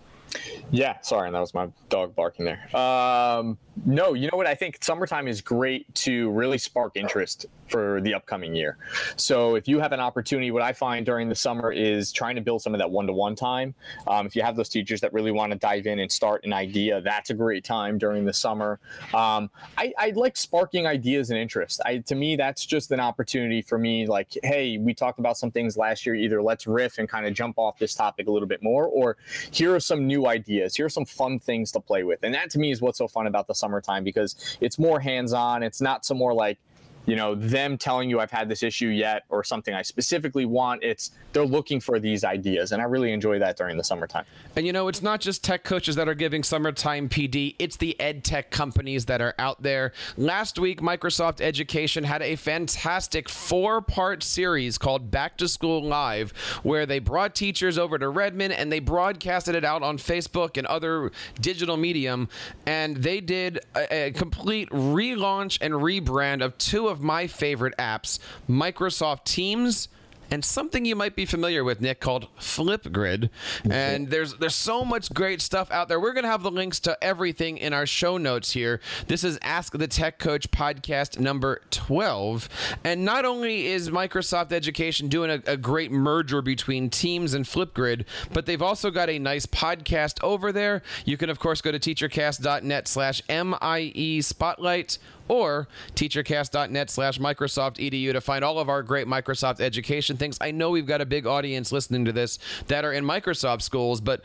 Yeah, 0.72 1.00
sorry, 1.02 1.32
that 1.32 1.40
was 1.40 1.54
my 1.54 1.70
dog 1.90 2.16
barking 2.16 2.46
there. 2.46 2.76
Um, 2.76 3.58
no, 3.86 4.14
you 4.14 4.30
know 4.32 4.38
what? 4.38 4.48
I 4.48 4.56
think 4.56 4.84
summertime 4.84 5.28
is 5.28 5.42
great 5.42 5.94
to 5.96 6.32
really 6.32 6.58
spark 6.58 6.96
interest 6.96 7.46
for 7.68 8.00
the 8.02 8.14
upcoming 8.14 8.56
year. 8.56 8.78
So 9.16 9.56
if 9.56 9.68
you 9.68 9.80
have 9.80 9.92
an 9.92 10.00
opportunity, 10.00 10.52
what 10.52 10.62
I 10.62 10.72
find 10.72 11.06
during 11.06 11.30
the 11.30 11.36
summer 11.36 11.72
is 11.72 12.12
trying 12.12 12.36
to 12.36 12.42
build 12.42 12.62
some 12.62 12.74
of 12.74 12.80
that 12.80 12.90
one-to-one 12.90 13.36
time. 13.36 13.74
Um, 14.08 14.28
if 14.28 14.36
you 14.36 14.44
have 14.44 14.56
those 14.56 14.70
teachers 14.70 15.02
that 15.02 15.12
really 15.14 15.32
want 15.32 15.52
to 15.52 15.58
dive 15.58 15.88
in 15.88 16.00
and 16.00 16.12
start 16.12 16.46
an 16.46 16.54
idea, 16.54 17.02
that's 17.02 17.32
a 17.32 17.34
great 17.34 17.64
time 17.64 17.98
during 17.98 18.24
the 18.24 18.34
summer. 18.34 18.80
Um, 19.14 19.50
I, 19.78 19.94
I, 19.98 20.14
like 20.16 20.38
sparking 20.38 20.88
ideas 20.88 21.32
and 21.32 21.40
interest. 21.40 21.82
I, 21.86 21.98
to 21.98 22.16
me, 22.16 22.36
that's 22.36 22.66
just 22.66 22.92
an 22.92 23.00
opportunity 23.00 23.62
for 23.62 23.78
me. 23.78 24.06
Like, 24.06 24.38
hey, 24.44 24.78
we 24.78 24.94
talked 24.94 25.20
about 25.20 25.38
some 25.38 25.52
things 25.52 25.76
last 25.76 26.06
year. 26.06 26.16
Either 26.16 26.42
let's 26.42 26.68
riff 26.68 27.00
and 27.00 27.10
kind 27.10 27.26
of 27.26 27.34
jump 27.34 27.58
off 27.58 27.78
this 27.78 27.96
topic 27.96 28.28
a 28.28 28.32
little 28.32 28.48
bit 28.48 28.64
more, 28.64 28.86
or 28.86 29.18
here 29.52 29.76
are 29.76 29.80
some 29.80 30.08
new 30.08 30.25
ideas. 30.28 30.76
Here's 30.76 30.94
some 30.94 31.06
fun 31.06 31.40
things 31.40 31.72
to 31.74 31.80
play 31.80 32.04
with. 32.04 32.24
And 32.24 32.34
that 32.34 32.50
to 32.52 32.60
me 32.60 32.72
is 32.72 32.82
what's 32.82 32.98
so 32.98 33.08
fun 33.08 33.28
about 33.28 33.48
the 33.48 33.56
summertime 33.56 34.04
because 34.04 34.58
it's 34.62 34.80
more 34.80 35.00
hands-on. 35.00 35.64
It's 35.64 35.82
not 35.82 36.06
some 36.06 36.18
more 36.18 36.34
like 36.34 36.58
you 37.06 37.16
know 37.16 37.36
them 37.36 37.78
telling 37.78 38.10
you 38.10 38.20
i've 38.20 38.32
had 38.32 38.50
this 38.50 38.64
issue 38.64 38.88
yet 38.88 39.24
or 39.30 39.44
something 39.44 39.74
i 39.74 39.82
specifically 39.82 40.46
want 40.46 40.84
it's 40.84 41.12
they're 41.34 41.46
looking 41.46 41.80
for 41.80 42.00
these 42.00 42.24
ideas 42.24 42.72
and 42.72 42.82
i 42.82 42.86
really 42.86 43.12
enjoy 43.12 43.40
that 43.40 43.58
during 43.58 43.78
the 43.78 43.84
summertime. 43.84 44.26
And 44.56 44.66
you 44.66 44.74
know 44.74 44.88
it's 44.88 45.02
not 45.02 45.22
just 45.22 45.44
tech 45.44 45.64
coaches 45.64 45.96
that 45.96 46.08
are 46.08 46.14
giving 46.14 46.44
summertime 46.44 47.10
pd 47.10 47.56
it's 47.60 47.78
the 47.78 48.00
ed 48.00 48.24
tech 48.24 48.52
companies 48.52 49.06
that 49.06 49.22
are 49.22 49.34
out 49.40 49.62
there. 49.62 49.94
Last 50.18 50.60
week 50.60 50.82
microsoft 50.82 51.42
education 51.42 52.04
had 52.04 52.22
a 52.22 52.36
fantastic 52.36 53.30
four 53.30 53.82
part 53.82 54.24
series 54.24 54.78
called 54.78 55.12
back 55.12 55.38
to 55.38 55.48
school 55.48 55.84
live 55.84 56.32
where 56.64 56.86
they 56.86 57.00
brought 57.00 57.36
teachers 57.36 57.78
over 57.78 57.98
to 57.98 58.10
redmond 58.10 58.54
and 58.54 58.72
they 58.72 58.80
broadcasted 58.80 59.56
it 59.56 59.66
out 59.66 59.84
on 59.84 59.98
facebook 59.98 60.58
and 60.58 60.68
other 60.68 61.12
digital 61.42 61.78
medium 61.78 62.28
and 62.66 62.98
they 62.98 63.20
did 63.20 63.60
a, 63.76 64.08
a 64.08 64.12
complete 64.12 64.70
relaunch 64.70 65.58
and 65.62 65.74
rebrand 65.74 66.44
of 66.44 66.58
two 66.58 66.88
of 66.88 66.95
of 66.96 67.04
my 67.04 67.28
favorite 67.28 67.76
apps, 67.78 68.20
Microsoft 68.50 69.26
Teams 69.26 69.90
and 70.32 70.44
something 70.44 70.86
you 70.86 70.96
might 70.96 71.16
be 71.16 71.26
familiar 71.26 71.64
with, 71.64 71.82
Nick, 71.82 72.00
called 72.00 72.28
Flipgrid. 72.40 73.30
And 73.70 74.10
there's 74.10 74.34
there's 74.36 74.56
so 74.56 74.84
much 74.84 75.14
great 75.14 75.42
stuff 75.42 75.70
out 75.72 75.88
there. 75.88 76.00
We're 76.00 76.14
gonna 76.14 76.28
have 76.28 76.44
the 76.44 76.52
links 76.52 76.80
to 76.82 76.98
everything 77.04 77.58
in 77.58 77.74
our 77.74 77.86
show 77.86 78.18
notes 78.18 78.52
here. 78.52 78.80
This 79.08 79.24
is 79.24 79.38
Ask 79.42 79.74
the 79.78 79.88
Tech 79.88 80.20
Coach 80.20 80.50
podcast 80.52 81.20
number 81.20 81.62
12. 81.72 82.50
And 82.84 83.06
not 83.06 83.26
only 83.26 83.68
is 83.68 83.90
Microsoft 83.90 84.52
Education 84.52 85.08
doing 85.10 85.30
a, 85.30 85.52
a 85.52 85.58
great 85.58 85.92
merger 85.92 86.42
between 86.42 86.90
Teams 86.90 87.34
and 87.34 87.46
Flipgrid, 87.46 88.06
but 88.34 88.46
they've 88.46 88.62
also 88.62 88.92
got 88.92 89.10
a 89.10 89.20
nice 89.20 89.46
podcast 89.46 90.24
over 90.24 90.52
there. 90.52 90.82
You 91.06 91.18
can 91.18 91.30
of 91.30 91.40
course 91.40 91.62
go 91.62 91.72
to 91.72 91.80
teachercast.net 91.80 92.88
slash 92.88 93.22
MIE 93.30 94.22
spotlight 94.22 94.98
or 95.28 95.68
teachercast.net 95.96 96.90
slash 96.90 97.20
Microsoft 97.20 97.78
edu 97.78 98.12
to 98.12 98.22
find 98.22 98.44
all 98.44 98.60
of 98.60 98.70
our 98.70 98.84
great 98.84 99.08
Microsoft 99.08 99.60
education 99.60 100.18
things. 100.18 100.38
I 100.42 100.52
know 100.52 100.70
we've 100.70 100.86
got 100.86 101.02
a 101.02 101.06
big 101.06 101.26
audience 101.26 101.72
listening 101.72 102.06
to 102.06 102.12
this 102.12 102.40
that 102.68 102.86
are 102.86 102.94
in 102.94 103.04
Microsoft 103.04 103.62
schools, 103.62 104.02
but 104.02 104.24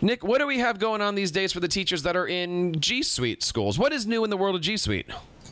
Nick, 0.00 0.22
what 0.22 0.38
do 0.38 0.46
we 0.46 0.58
have 0.58 0.78
going 0.78 1.00
on 1.00 1.14
these 1.16 1.30
days 1.30 1.52
for 1.52 1.60
the 1.60 1.68
teachers 1.68 2.04
that 2.04 2.16
are 2.16 2.26
in 2.26 2.78
G 2.80 3.02
Suite 3.02 3.42
schools? 3.42 3.78
What 3.78 3.92
is 3.92 4.06
new 4.06 4.22
in 4.22 4.30
the 4.30 4.36
world 4.36 4.54
of 4.54 4.62
G 4.62 4.76
Suite? 4.76 5.06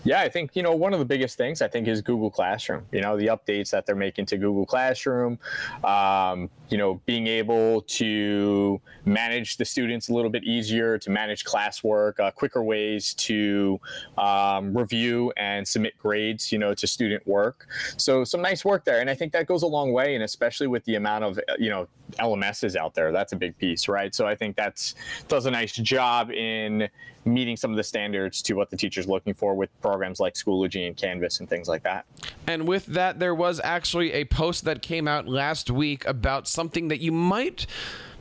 Yeah, 0.04 0.20
I 0.20 0.28
think 0.28 0.54
you 0.54 0.62
know 0.62 0.70
one 0.70 0.92
of 0.92 1.00
the 1.00 1.04
biggest 1.04 1.36
things 1.36 1.60
I 1.60 1.66
think 1.66 1.88
is 1.88 2.00
Google 2.00 2.30
Classroom. 2.30 2.86
You 2.92 3.00
know 3.00 3.16
the 3.16 3.26
updates 3.26 3.70
that 3.70 3.86
they're 3.86 3.96
making 3.96 4.26
to 4.26 4.38
Google 4.38 4.64
Classroom. 4.64 5.36
Um, 5.82 6.48
you 6.68 6.78
know, 6.78 7.00
being 7.06 7.26
able 7.26 7.82
to 7.82 8.80
manage 9.04 9.56
the 9.56 9.64
students 9.64 10.08
a 10.08 10.14
little 10.14 10.30
bit 10.30 10.44
easier, 10.44 10.98
to 10.98 11.10
manage 11.10 11.44
classwork, 11.44 12.18
uh, 12.18 12.30
quicker 12.30 12.62
ways 12.62 13.14
to 13.14 13.80
um, 14.18 14.76
review 14.76 15.32
and 15.36 15.66
submit 15.66 15.96
grades, 15.98 16.50
you 16.50 16.58
know, 16.58 16.74
to 16.74 16.86
student 16.86 17.26
work. 17.26 17.68
So 17.96 18.24
some 18.24 18.42
nice 18.42 18.64
work 18.64 18.84
there, 18.84 19.00
and 19.00 19.08
I 19.08 19.14
think 19.14 19.32
that 19.32 19.46
goes 19.46 19.62
a 19.62 19.66
long 19.66 19.92
way, 19.92 20.14
and 20.14 20.24
especially 20.24 20.66
with 20.66 20.84
the 20.84 20.96
amount 20.96 21.24
of 21.24 21.40
you 21.58 21.70
know 21.70 21.88
LMSs 22.18 22.76
out 22.76 22.94
there, 22.94 23.12
that's 23.12 23.32
a 23.32 23.36
big 23.36 23.56
piece, 23.58 23.88
right? 23.88 24.14
So 24.14 24.26
I 24.26 24.34
think 24.34 24.56
that's 24.56 24.94
does 25.28 25.46
a 25.46 25.50
nice 25.50 25.72
job 25.72 26.30
in 26.30 26.88
meeting 27.26 27.56
some 27.56 27.70
of 27.70 27.76
the 27.76 27.82
standards 27.82 28.40
to 28.40 28.54
what 28.54 28.70
the 28.70 28.76
teacher's 28.76 29.08
looking 29.08 29.34
for 29.34 29.54
with 29.54 29.68
programs 29.80 30.20
like 30.20 30.34
Schoology 30.34 30.86
and 30.86 30.96
Canvas 30.96 31.40
and 31.40 31.48
things 31.48 31.68
like 31.68 31.82
that. 31.82 32.06
And 32.46 32.68
with 32.68 32.86
that, 32.86 33.18
there 33.18 33.34
was 33.34 33.60
actually 33.62 34.12
a 34.12 34.24
post 34.24 34.64
that 34.64 34.80
came 34.80 35.08
out 35.08 35.26
last 35.26 35.70
week 35.70 36.06
about 36.06 36.46
something 36.56 36.88
that 36.88 37.00
you 37.00 37.12
might 37.12 37.66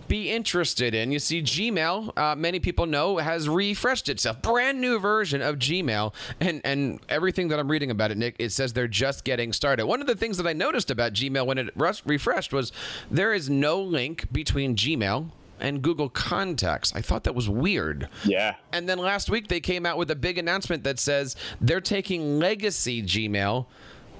be 0.07 0.29
interested 0.29 0.93
in. 0.93 1.11
You 1.11 1.19
see, 1.19 1.41
Gmail, 1.41 2.17
uh, 2.17 2.35
many 2.35 2.59
people 2.59 2.85
know, 2.85 3.17
has 3.17 3.49
refreshed 3.49 4.09
itself. 4.09 4.41
Brand 4.41 4.79
new 4.79 4.99
version 4.99 5.41
of 5.41 5.57
Gmail, 5.57 6.13
and 6.39 6.61
and 6.63 6.99
everything 7.09 7.47
that 7.49 7.59
I'm 7.59 7.69
reading 7.69 7.91
about 7.91 8.11
it, 8.11 8.17
Nick, 8.17 8.35
it 8.39 8.51
says 8.51 8.73
they're 8.73 8.87
just 8.87 9.23
getting 9.23 9.53
started. 9.53 9.85
One 9.85 10.01
of 10.01 10.07
the 10.07 10.15
things 10.15 10.37
that 10.37 10.47
I 10.47 10.53
noticed 10.53 10.91
about 10.91 11.13
Gmail 11.13 11.45
when 11.45 11.57
it 11.57 11.73
refreshed 11.75 12.53
was 12.53 12.71
there 13.09 13.33
is 13.33 13.49
no 13.49 13.81
link 13.81 14.31
between 14.31 14.75
Gmail 14.75 15.31
and 15.59 15.81
Google 15.81 16.09
Contacts. 16.09 16.93
I 16.93 17.01
thought 17.01 17.23
that 17.23 17.33
was 17.33 17.49
weird. 17.49 18.09
Yeah. 18.25 18.55
And 18.73 18.89
then 18.89 18.97
last 18.97 19.29
week 19.29 19.47
they 19.47 19.61
came 19.61 19.85
out 19.85 19.97
with 19.97 20.11
a 20.11 20.15
big 20.15 20.37
announcement 20.37 20.83
that 20.83 20.99
says 20.99 21.35
they're 21.61 21.81
taking 21.81 22.39
legacy 22.39 23.01
Gmail 23.01 23.65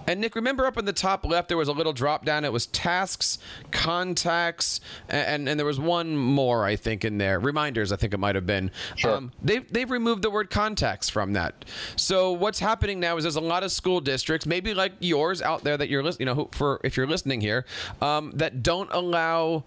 and 0.07 0.21
Nick, 0.21 0.35
remember 0.35 0.65
up 0.65 0.77
in 0.77 0.85
the 0.85 0.93
top 0.93 1.25
left, 1.25 1.47
there 1.47 1.57
was 1.57 1.67
a 1.67 1.73
little 1.73 1.93
drop 1.93 2.25
down. 2.25 2.45
It 2.45 2.53
was 2.53 2.67
tasks, 2.67 3.37
contacts, 3.71 4.81
and, 5.09 5.47
and 5.47 5.59
there 5.59 5.65
was 5.65 5.79
one 5.79 6.15
more, 6.15 6.65
I 6.65 6.75
think, 6.75 7.05
in 7.05 7.17
there. 7.17 7.39
Reminders, 7.39 7.91
I 7.91 7.95
think 7.95 8.13
it 8.13 8.19
might 8.19 8.35
have 8.35 8.45
been. 8.45 8.71
Sure. 8.95 9.15
Um, 9.15 9.31
they've, 9.41 9.71
they've 9.71 9.89
removed 9.89 10.21
the 10.21 10.29
word 10.29 10.49
contacts 10.49 11.09
from 11.09 11.33
that. 11.33 11.65
So 11.95 12.31
what's 12.31 12.59
happening 12.59 12.99
now 12.99 13.17
is 13.17 13.23
there's 13.23 13.35
a 13.35 13.41
lot 13.41 13.63
of 13.63 13.71
school 13.71 13.99
districts, 14.01 14.45
maybe 14.45 14.73
like 14.73 14.93
yours 14.99 15.41
out 15.41 15.63
there 15.63 15.77
that 15.77 15.89
you're 15.89 16.03
listening, 16.03 16.27
you 16.27 16.35
know, 16.35 16.49
for 16.51 16.79
if 16.83 16.97
you're 16.97 17.07
listening 17.07 17.41
here, 17.41 17.65
um, 18.01 18.31
that 18.35 18.63
don't 18.63 18.89
allow 18.91 19.63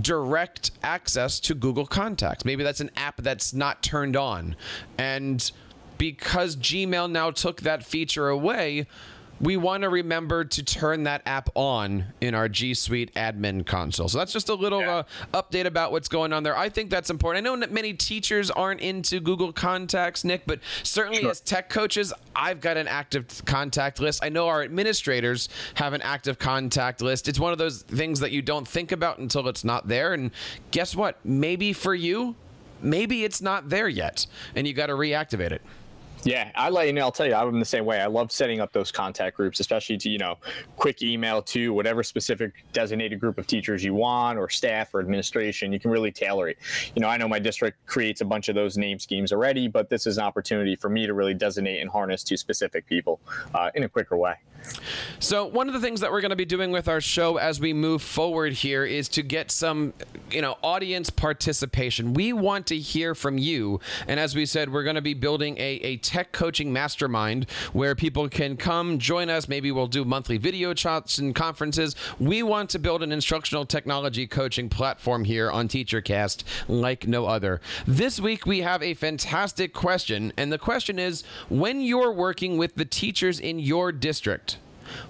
direct 0.00 0.70
access 0.82 1.38
to 1.40 1.54
Google 1.54 1.86
Contacts. 1.86 2.44
Maybe 2.44 2.64
that's 2.64 2.80
an 2.80 2.90
app 2.96 3.18
that's 3.22 3.52
not 3.52 3.82
turned 3.82 4.16
on. 4.16 4.56
And 4.96 5.50
because 5.98 6.56
Gmail 6.56 7.10
now 7.10 7.30
took 7.30 7.60
that 7.60 7.84
feature 7.84 8.28
away, 8.28 8.86
we 9.40 9.56
want 9.56 9.82
to 9.82 9.88
remember 9.88 10.44
to 10.44 10.62
turn 10.62 11.04
that 11.04 11.22
app 11.26 11.50
on 11.54 12.04
in 12.20 12.34
our 12.34 12.48
G 12.48 12.74
Suite 12.74 13.12
admin 13.14 13.66
console. 13.66 14.08
So 14.08 14.18
that's 14.18 14.32
just 14.32 14.48
a 14.48 14.54
little 14.54 14.80
yeah. 14.80 15.02
uh, 15.32 15.42
update 15.42 15.64
about 15.64 15.90
what's 15.90 16.08
going 16.08 16.32
on 16.32 16.42
there. 16.42 16.56
I 16.56 16.68
think 16.68 16.90
that's 16.90 17.10
important. 17.10 17.44
I 17.44 17.50
know 17.50 17.58
that 17.60 17.72
many 17.72 17.92
teachers 17.92 18.50
aren't 18.50 18.80
into 18.80 19.20
Google 19.20 19.52
Contacts, 19.52 20.22
Nick, 20.24 20.42
but 20.46 20.60
certainly 20.82 21.22
sure. 21.22 21.30
as 21.30 21.40
tech 21.40 21.68
coaches, 21.68 22.12
I've 22.36 22.60
got 22.60 22.76
an 22.76 22.86
active 22.86 23.42
contact 23.44 24.00
list. 24.00 24.22
I 24.24 24.28
know 24.28 24.48
our 24.48 24.62
administrators 24.62 25.48
have 25.74 25.92
an 25.92 26.02
active 26.02 26.38
contact 26.38 27.02
list. 27.02 27.28
It's 27.28 27.40
one 27.40 27.52
of 27.52 27.58
those 27.58 27.82
things 27.82 28.20
that 28.20 28.30
you 28.30 28.42
don't 28.42 28.66
think 28.66 28.92
about 28.92 29.18
until 29.18 29.48
it's 29.48 29.64
not 29.64 29.88
there. 29.88 30.14
And 30.14 30.30
guess 30.70 30.94
what? 30.94 31.18
Maybe 31.24 31.72
for 31.72 31.94
you, 31.94 32.36
maybe 32.80 33.24
it's 33.24 33.42
not 33.42 33.68
there 33.68 33.88
yet, 33.88 34.26
and 34.54 34.66
you 34.66 34.72
got 34.72 34.86
to 34.86 34.94
reactivate 34.94 35.52
it. 35.52 35.62
Yeah, 36.24 36.52
I 36.54 36.70
let 36.70 36.86
you 36.86 36.92
know. 36.92 37.00
I'll 37.00 37.12
tell 37.12 37.26
you, 37.26 37.34
I'm 37.34 37.58
the 37.58 37.64
same 37.64 37.84
way. 37.84 38.00
I 38.00 38.06
love 38.06 38.30
setting 38.30 38.60
up 38.60 38.72
those 38.72 38.92
contact 38.92 39.36
groups, 39.36 39.58
especially 39.58 39.96
to 39.98 40.08
you 40.08 40.18
know, 40.18 40.38
quick 40.76 41.02
email 41.02 41.42
to 41.42 41.72
whatever 41.72 42.04
specific 42.04 42.64
designated 42.72 43.18
group 43.18 43.38
of 43.38 43.46
teachers 43.48 43.82
you 43.82 43.94
want, 43.94 44.38
or 44.38 44.48
staff, 44.48 44.94
or 44.94 45.00
administration. 45.00 45.72
You 45.72 45.80
can 45.80 45.90
really 45.90 46.12
tailor 46.12 46.48
it. 46.48 46.58
You 46.94 47.02
know, 47.02 47.08
I 47.08 47.16
know 47.16 47.26
my 47.26 47.40
district 47.40 47.84
creates 47.86 48.20
a 48.20 48.24
bunch 48.24 48.48
of 48.48 48.54
those 48.54 48.78
name 48.78 49.00
schemes 49.00 49.32
already, 49.32 49.66
but 49.66 49.90
this 49.90 50.06
is 50.06 50.18
an 50.18 50.24
opportunity 50.24 50.76
for 50.76 50.88
me 50.88 51.06
to 51.06 51.14
really 51.14 51.34
designate 51.34 51.80
and 51.80 51.90
harness 51.90 52.22
to 52.24 52.36
specific 52.36 52.86
people 52.86 53.20
uh, 53.54 53.70
in 53.74 53.82
a 53.82 53.88
quicker 53.88 54.16
way. 54.16 54.36
So, 55.18 55.46
one 55.46 55.68
of 55.68 55.74
the 55.74 55.80
things 55.80 56.00
that 56.00 56.10
we're 56.10 56.20
going 56.20 56.30
to 56.30 56.36
be 56.36 56.44
doing 56.44 56.72
with 56.72 56.88
our 56.88 57.00
show 57.00 57.36
as 57.36 57.60
we 57.60 57.72
move 57.72 58.02
forward 58.02 58.52
here 58.52 58.84
is 58.84 59.08
to 59.10 59.22
get 59.22 59.50
some, 59.50 59.94
you 60.30 60.42
know, 60.42 60.56
audience 60.62 61.10
participation. 61.10 62.12
We 62.12 62.32
want 62.32 62.66
to 62.66 62.76
hear 62.76 63.14
from 63.14 63.38
you. 63.38 63.80
And 64.08 64.18
as 64.18 64.34
we 64.34 64.46
said, 64.46 64.72
we're 64.72 64.82
going 64.82 64.96
to 64.96 65.02
be 65.02 65.14
building 65.14 65.56
a, 65.58 65.60
a 65.60 65.96
tech 65.98 66.32
coaching 66.32 66.72
mastermind 66.72 67.48
where 67.72 67.94
people 67.94 68.28
can 68.28 68.56
come 68.56 68.98
join 68.98 69.30
us. 69.30 69.48
Maybe 69.48 69.70
we'll 69.70 69.86
do 69.86 70.04
monthly 70.04 70.38
video 70.38 70.74
chats 70.74 71.18
and 71.18 71.34
conferences. 71.34 71.94
We 72.18 72.42
want 72.42 72.70
to 72.70 72.78
build 72.78 73.02
an 73.02 73.12
instructional 73.12 73.64
technology 73.64 74.26
coaching 74.26 74.68
platform 74.68 75.24
here 75.24 75.50
on 75.50 75.68
TeacherCast 75.68 76.42
like 76.68 77.06
no 77.06 77.26
other. 77.26 77.60
This 77.86 78.18
week, 78.18 78.44
we 78.44 78.62
have 78.62 78.82
a 78.82 78.94
fantastic 78.94 79.72
question. 79.72 80.32
And 80.36 80.52
the 80.52 80.58
question 80.58 80.98
is 80.98 81.22
when 81.48 81.80
you're 81.80 82.12
working 82.12 82.58
with 82.58 82.74
the 82.74 82.84
teachers 82.84 83.38
in 83.38 83.58
your 83.58 83.92
district, 83.92 84.51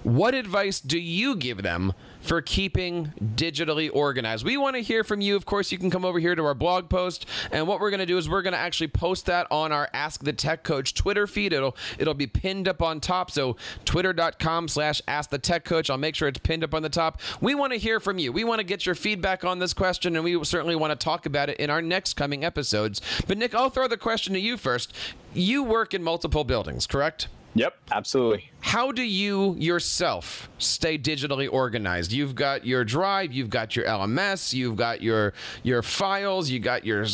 what 0.03 0.33
advice 0.33 0.79
do 0.79 0.99
you 0.99 1.35
give 1.35 1.63
them 1.63 1.93
for 2.21 2.41
keeping 2.41 3.11
digitally 3.35 3.89
organized? 3.93 4.45
We 4.45 4.57
want 4.57 4.75
to 4.75 4.81
hear 4.81 5.03
from 5.03 5.21
you. 5.21 5.35
Of 5.35 5.45
course, 5.45 5.71
you 5.71 5.77
can 5.77 5.89
come 5.89 6.05
over 6.05 6.19
here 6.19 6.35
to 6.35 6.45
our 6.45 6.53
blog 6.53 6.89
post, 6.89 7.25
and 7.51 7.67
what 7.67 7.79
we're 7.79 7.89
going 7.89 7.99
to 7.99 8.05
do 8.05 8.17
is 8.17 8.29
we're 8.29 8.41
going 8.41 8.53
to 8.53 8.59
actually 8.59 8.87
post 8.87 9.25
that 9.25 9.47
on 9.51 9.71
our 9.71 9.89
Ask 9.93 10.23
the 10.23 10.33
Tech 10.33 10.63
Coach 10.63 10.93
Twitter 10.93 11.27
feed. 11.27 11.53
It'll 11.53 11.75
it'll 11.97 12.13
be 12.13 12.27
pinned 12.27 12.67
up 12.67 12.81
on 12.81 12.99
top. 12.99 13.31
So 13.31 13.57
twitter.com 13.85 14.67
slash 14.67 15.01
Ask 15.07 15.29
the 15.29 15.39
Tech 15.39 15.65
Coach. 15.65 15.89
I'll 15.89 15.97
make 15.97 16.15
sure 16.15 16.27
it's 16.27 16.39
pinned 16.39 16.63
up 16.63 16.73
on 16.73 16.81
the 16.81 16.89
top. 16.89 17.19
We 17.41 17.55
want 17.55 17.73
to 17.73 17.79
hear 17.79 17.99
from 17.99 18.19
you. 18.19 18.31
We 18.31 18.43
want 18.43 18.59
to 18.59 18.63
get 18.63 18.85
your 18.85 18.95
feedback 18.95 19.43
on 19.43 19.59
this 19.59 19.73
question, 19.73 20.15
and 20.15 20.23
we 20.23 20.43
certainly 20.43 20.75
want 20.75 20.97
to 20.97 21.03
talk 21.03 21.25
about 21.25 21.49
it 21.49 21.57
in 21.57 21.69
our 21.69 21.81
next 21.81 22.13
coming 22.13 22.43
episodes. 22.43 23.01
But 23.27 23.37
Nick, 23.37 23.53
I'll 23.53 23.69
throw 23.69 23.87
the 23.87 23.97
question 23.97 24.33
to 24.33 24.39
you 24.39 24.57
first. 24.57 24.93
You 25.33 25.63
work 25.63 25.93
in 25.93 26.03
multiple 26.03 26.43
buildings, 26.43 26.87
correct? 26.87 27.27
Yep, 27.55 27.75
absolutely. 27.91 28.51
How 28.61 28.91
do 28.91 29.03
you 29.03 29.55
yourself 29.59 30.49
stay 30.57 30.97
digitally 30.97 31.47
organized? 31.51 32.11
You've 32.11 32.33
got 32.33 32.65
your 32.65 32.83
Drive, 32.83 33.31
you've 33.31 33.49
got 33.49 33.75
your 33.75 33.85
LMS, 33.85 34.53
you've 34.53 34.75
got 34.75 35.01
your 35.01 35.33
your 35.61 35.83
files, 35.83 36.49
you 36.49 36.59
got 36.59 36.85
your. 36.85 37.05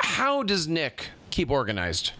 How 0.00 0.42
does 0.42 0.68
Nick 0.68 1.10
keep 1.30 1.50
organized? 1.50 2.12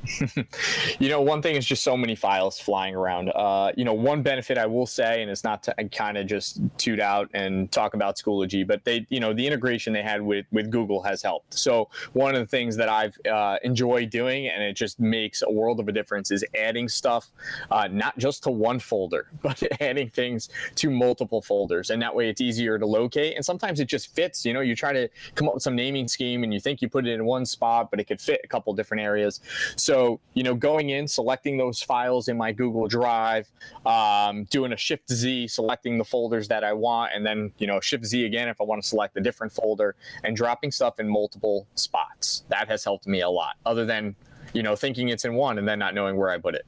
you 0.99 1.09
know, 1.09 1.21
one 1.21 1.43
thing 1.43 1.57
is 1.57 1.67
just 1.67 1.83
so 1.83 1.97
many 1.97 2.15
files 2.15 2.59
flying 2.59 2.95
around. 2.95 3.31
Uh, 3.31 3.73
you 3.77 3.85
know, 3.85 3.95
one 3.95 4.23
benefit 4.23 4.59
I 4.59 4.67
will 4.67 4.87
say, 4.87 5.23
and 5.23 5.31
it's 5.31 5.45
not 5.45 5.63
to 5.65 5.75
kind 5.91 6.17
of 6.17 6.27
just 6.27 6.61
toot 6.77 7.01
out 7.01 7.31
and 7.35 7.71
talk 7.73 7.95
about 7.95 8.17
Schoology, 8.17 8.67
but 8.67 8.85
they, 8.85 9.07
you 9.11 9.21
know, 9.21 9.33
the 9.33 9.47
integration 9.47 9.93
they 9.93 10.03
had 10.03 10.23
with 10.23 10.47
with 10.53 10.71
Google 10.71 11.03
has 11.03 11.23
helped. 11.23 11.55
So 11.55 11.89
one 12.13 12.35
of 12.35 12.41
the 12.41 12.47
things 12.47 12.77
that 12.77 12.89
I've 12.89 13.19
uh, 13.31 13.59
enjoyed 13.63 14.11
doing, 14.11 14.49
and 14.49 14.63
it 14.63 14.75
just 14.75 15.01
makes 15.01 15.43
a 15.43 15.51
world 15.51 15.81
of 15.81 15.89
a 15.89 15.93
difference, 15.93 16.31
is 16.31 16.45
adding 16.57 16.89
stuff 16.89 17.31
uh, 17.71 17.89
not 17.91 18.17
just 18.19 18.43
to 18.45 18.51
one 18.51 18.79
folder, 18.79 19.29
but 19.43 19.63
adding 19.81 20.11
things 20.11 20.49
to 20.77 20.91
multiple 20.91 21.43
folders, 21.43 21.91
and 21.91 22.01
that 22.03 22.15
way 22.15 22.29
it's 22.29 22.41
easier 22.41 22.79
to 22.79 22.87
locate. 22.87 23.37
And 23.37 23.45
sometimes 23.45 23.81
it 23.81 23.87
just 23.87 24.15
fits. 24.15 24.45
You 24.45 24.53
know, 24.53 24.61
you 24.61 24.77
try 24.77 24.93
to 24.93 25.09
come 25.35 25.49
up 25.49 25.55
with 25.55 25.63
some 25.63 25.77
naming 25.77 26.09
scheme, 26.09 26.45
and 26.45 26.53
you 26.53 26.61
think 26.61 26.83
you 26.83 26.89
put 26.89 27.07
it 27.07 27.13
in 27.13 27.25
one 27.25 27.47
spot, 27.47 27.91
but 27.91 28.01
it 28.01 28.05
could 28.05 28.21
fit 28.21 28.41
a 28.45 28.49
couple 28.49 28.73
different 28.75 28.98
different 28.99 29.07
areas. 29.07 29.41
So, 29.77 30.21
you 30.35 30.43
know, 30.43 30.55
going 30.55 30.91
in, 30.91 31.09
selecting 31.09 31.57
those 31.57 31.83
files 31.83 32.29
in 32.29 32.37
my 32.37 32.53
Google 32.53 32.87
Drive, 32.87 33.49
um, 33.87 34.45
doing 34.45 34.73
a 34.73 34.77
Shift 34.77 35.11
Z, 35.13 35.49
selecting 35.49 35.99
the 35.99 36.05
folders 36.05 36.49
that 36.49 36.65
I 36.65 36.73
want, 36.73 37.13
and 37.15 37.25
then, 37.25 37.53
you 37.59 37.67
know, 37.67 37.81
Shift 37.81 38.05
Z 38.05 38.25
again 38.25 38.49
if 38.49 38.61
I 38.61 38.65
want 38.65 38.83
to 38.83 38.89
select 38.89 39.17
a 39.17 39.21
different 39.21 39.53
folder, 39.53 39.95
and 40.25 40.37
dropping 40.37 40.71
stuff 40.71 41.01
in 41.01 41.09
multiple 41.09 41.67
spots. 41.75 42.45
That 42.49 42.69
has 42.69 42.85
helped 42.85 43.07
me 43.07 43.23
a 43.23 43.31
lot, 43.31 43.57
other 43.65 43.85
than, 43.85 44.15
you 44.53 44.63
know, 44.63 44.77
thinking 44.77 45.09
it's 45.09 45.25
in 45.25 45.35
one 45.35 45.59
and 45.59 45.67
then 45.67 45.79
not 45.79 45.95
knowing 45.95 46.17
where 46.17 46.31
I 46.31 46.39
put 46.39 46.55
it. 46.55 46.67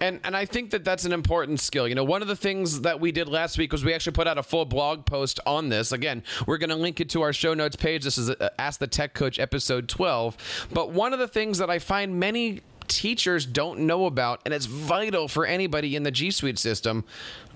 And 0.00 0.20
and 0.24 0.36
I 0.36 0.44
think 0.44 0.70
that 0.70 0.84
that's 0.84 1.04
an 1.04 1.12
important 1.12 1.60
skill. 1.60 1.88
You 1.88 1.94
know, 1.94 2.04
one 2.04 2.22
of 2.22 2.28
the 2.28 2.36
things 2.36 2.82
that 2.82 3.00
we 3.00 3.12
did 3.12 3.28
last 3.28 3.58
week 3.58 3.72
was 3.72 3.84
we 3.84 3.94
actually 3.94 4.12
put 4.12 4.26
out 4.26 4.38
a 4.38 4.42
full 4.42 4.64
blog 4.64 5.04
post 5.04 5.40
on 5.46 5.68
this. 5.68 5.92
Again, 5.92 6.22
we're 6.46 6.58
going 6.58 6.70
to 6.70 6.76
link 6.76 7.00
it 7.00 7.08
to 7.10 7.22
our 7.22 7.32
show 7.32 7.54
notes 7.54 7.76
page. 7.76 8.04
This 8.04 8.18
is 8.18 8.30
uh, 8.30 8.48
Ask 8.58 8.80
the 8.80 8.86
Tech 8.86 9.14
Coach 9.14 9.38
episode 9.38 9.88
12. 9.88 10.68
But 10.72 10.90
one 10.90 11.12
of 11.12 11.18
the 11.18 11.28
things 11.28 11.58
that 11.58 11.70
I 11.70 11.78
find 11.78 12.18
many 12.18 12.60
teachers 12.88 13.44
don't 13.44 13.80
know 13.80 14.06
about 14.06 14.40
and 14.44 14.54
it's 14.54 14.66
vital 14.66 15.28
for 15.28 15.44
anybody 15.44 15.94
in 15.94 16.02
the 16.02 16.10
G 16.10 16.30
Suite 16.30 16.58
system 16.58 17.04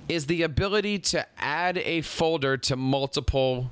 is 0.09 0.27
the 0.27 0.43
ability 0.43 0.99
to 0.99 1.27
add 1.39 1.79
a 1.79 2.03
folder 2.03 2.57
to 2.59 2.77
multiple 2.77 3.71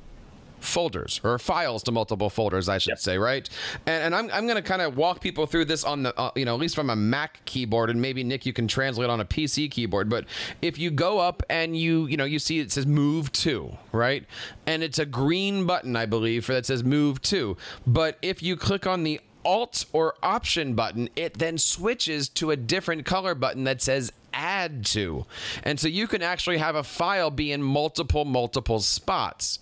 folders 0.61 1.21
or 1.25 1.39
files 1.39 1.83
to 1.85 1.93
multiple 1.93 2.31
folders, 2.31 2.69
I 2.69 2.79
should 2.79 2.91
yep. 2.91 2.99
say, 2.99 3.19
right? 3.19 3.49
And, 3.87 4.05
and 4.05 4.15
I'm, 4.15 4.31
I'm 4.33 4.47
going 4.47 4.57
to 4.57 4.63
kind 4.63 4.83
of 4.83 4.97
walk 4.97 5.21
people 5.21 5.47
through 5.47 5.67
this 5.67 5.85
on 5.85 6.03
the, 6.03 6.19
uh, 6.19 6.31
you 6.35 6.45
know, 6.45 6.55
at 6.55 6.61
least 6.61 6.75
from 6.75 6.91
a 6.91 6.97
Mac 6.97 7.45
keyboard, 7.45 7.91
and 7.91 8.01
maybe 8.01 8.23
Nick, 8.23 8.47
you 8.47 8.53
can 8.53 8.69
translate 8.69 9.11
on 9.11 9.21
a 9.21 9.25
PC 9.25 9.71
keyboard. 9.71 10.09
But 10.09 10.27
if 10.63 10.79
you 10.79 10.91
go 10.91 11.19
up 11.19 11.43
and 11.49 11.77
you, 11.77 12.07
you 12.07 12.17
know, 12.17 12.25
you 12.25 12.39
see 12.39 12.61
it 12.61 12.73
says 12.73 12.87
move 12.87 13.33
to, 13.33 13.77
right? 13.93 14.25
And 14.67 14.83
it's 14.83 14.99
a 14.99 15.07
green 15.07 15.67
button, 15.67 15.97
I 15.97 16.07
believe, 16.07 16.45
for 16.45 16.53
that 16.53 16.67
says 16.67 16.85
move 16.85 17.21
to. 17.23 17.57
But 17.87 18.19
if 18.23 18.43
you 18.43 18.57
click 18.57 18.87
on 18.87 19.03
the 19.03 19.21
Alt 19.45 19.87
or 19.93 20.15
Option 20.23 20.75
button, 20.75 21.09
it 21.17 21.39
then 21.39 21.59
switches 21.59 22.29
to 22.31 22.51
a 22.51 22.57
different 22.57 23.05
color 23.05 23.35
button 23.35 23.65
that 23.65 23.81
says 23.81 24.13
add 24.33 24.85
to. 24.87 25.27
And 25.65 25.81
so 25.81 25.89
you 25.89 26.07
can 26.07 26.23
actually 26.23 26.59
have 26.59 26.77
a 26.77 26.83
file 26.83 27.31
be 27.31 27.53
in 27.53 27.63
multiple, 27.63 28.25
multiple 28.25 28.81
spots 28.81 29.59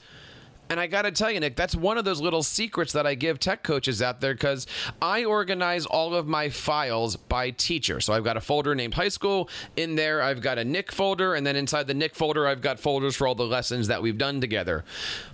And 0.70 0.78
I 0.78 0.86
got 0.86 1.02
to 1.02 1.10
tell 1.10 1.30
you, 1.30 1.40
Nick, 1.40 1.56
that's 1.56 1.74
one 1.74 1.96
of 1.96 2.04
those 2.04 2.20
little 2.20 2.42
secrets 2.42 2.92
that 2.92 3.06
I 3.06 3.14
give 3.14 3.38
tech 3.40 3.62
coaches 3.62 4.02
out 4.02 4.20
there 4.20 4.34
because 4.34 4.66
I 5.00 5.24
organize 5.24 5.86
all 5.86 6.14
of 6.14 6.26
my 6.26 6.50
files 6.50 7.16
by 7.16 7.50
teacher. 7.50 8.00
So 8.00 8.12
I've 8.12 8.24
got 8.24 8.36
a 8.36 8.40
folder 8.40 8.74
named 8.74 8.94
high 8.94 9.08
school. 9.08 9.48
In 9.76 9.94
there, 9.94 10.22
I've 10.22 10.42
got 10.42 10.58
a 10.58 10.64
Nick 10.64 10.92
folder. 10.92 11.34
And 11.34 11.46
then 11.46 11.56
inside 11.56 11.86
the 11.86 11.94
Nick 11.94 12.14
folder, 12.14 12.46
I've 12.46 12.60
got 12.60 12.78
folders 12.78 13.16
for 13.16 13.26
all 13.26 13.34
the 13.34 13.46
lessons 13.46 13.88
that 13.88 14.02
we've 14.02 14.18
done 14.18 14.40
together. 14.40 14.84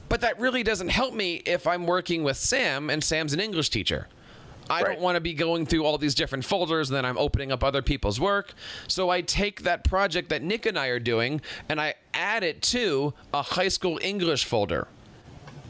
But 0.09 0.21
that 0.21 0.39
really 0.39 0.63
doesn't 0.63 0.89
help 0.91 1.15
me 1.15 1.43
if 1.47 1.67
I'm 1.67 1.87
working 1.87 2.23
with 2.23 2.37
Sam 2.37 2.89
and 2.89 3.03
Sam's 3.03 3.33
an 3.33 3.41
English 3.41 3.71
teacher. 3.71 4.09
I 4.71 4.81
Right. 4.81 4.93
don't 4.93 5.01
want 5.01 5.17
to 5.17 5.21
be 5.21 5.35
going 5.35 5.67
through 5.67 5.85
all 5.85 5.99
these 5.99 6.15
different 6.15 6.45
folders 6.45 6.89
and 6.89 6.97
then 6.97 7.05
I'm 7.05 7.19
opening 7.19 7.53
up 7.53 7.63
other 7.63 7.83
people's 7.83 8.19
work. 8.19 8.55
So 8.89 9.11
I 9.11 9.21
take 9.21 9.63
that 9.63 9.85
project 9.85 10.31
that 10.31 10.43
Nick 10.43 10.65
and 10.65 10.79
I 10.79 10.87
are 10.87 10.99
doing 10.99 11.43
and 11.69 11.81
I 11.81 11.95
add 12.15 12.43
it 12.43 12.63
to 12.63 13.13
a 13.35 13.43
high 13.43 13.69
school 13.69 13.99
English 14.03 14.45
folder. 14.45 14.89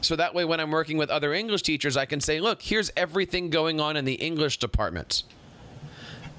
So 0.05 0.15
that 0.15 0.33
way, 0.33 0.45
when 0.45 0.59
I'm 0.59 0.71
working 0.71 0.97
with 0.97 1.09
other 1.09 1.33
English 1.33 1.63
teachers, 1.63 1.97
I 1.97 2.05
can 2.05 2.21
say, 2.21 2.39
look, 2.39 2.61
here's 2.61 2.91
everything 2.95 3.49
going 3.49 3.79
on 3.79 3.97
in 3.97 4.05
the 4.05 4.13
English 4.13 4.59
department. 4.59 5.23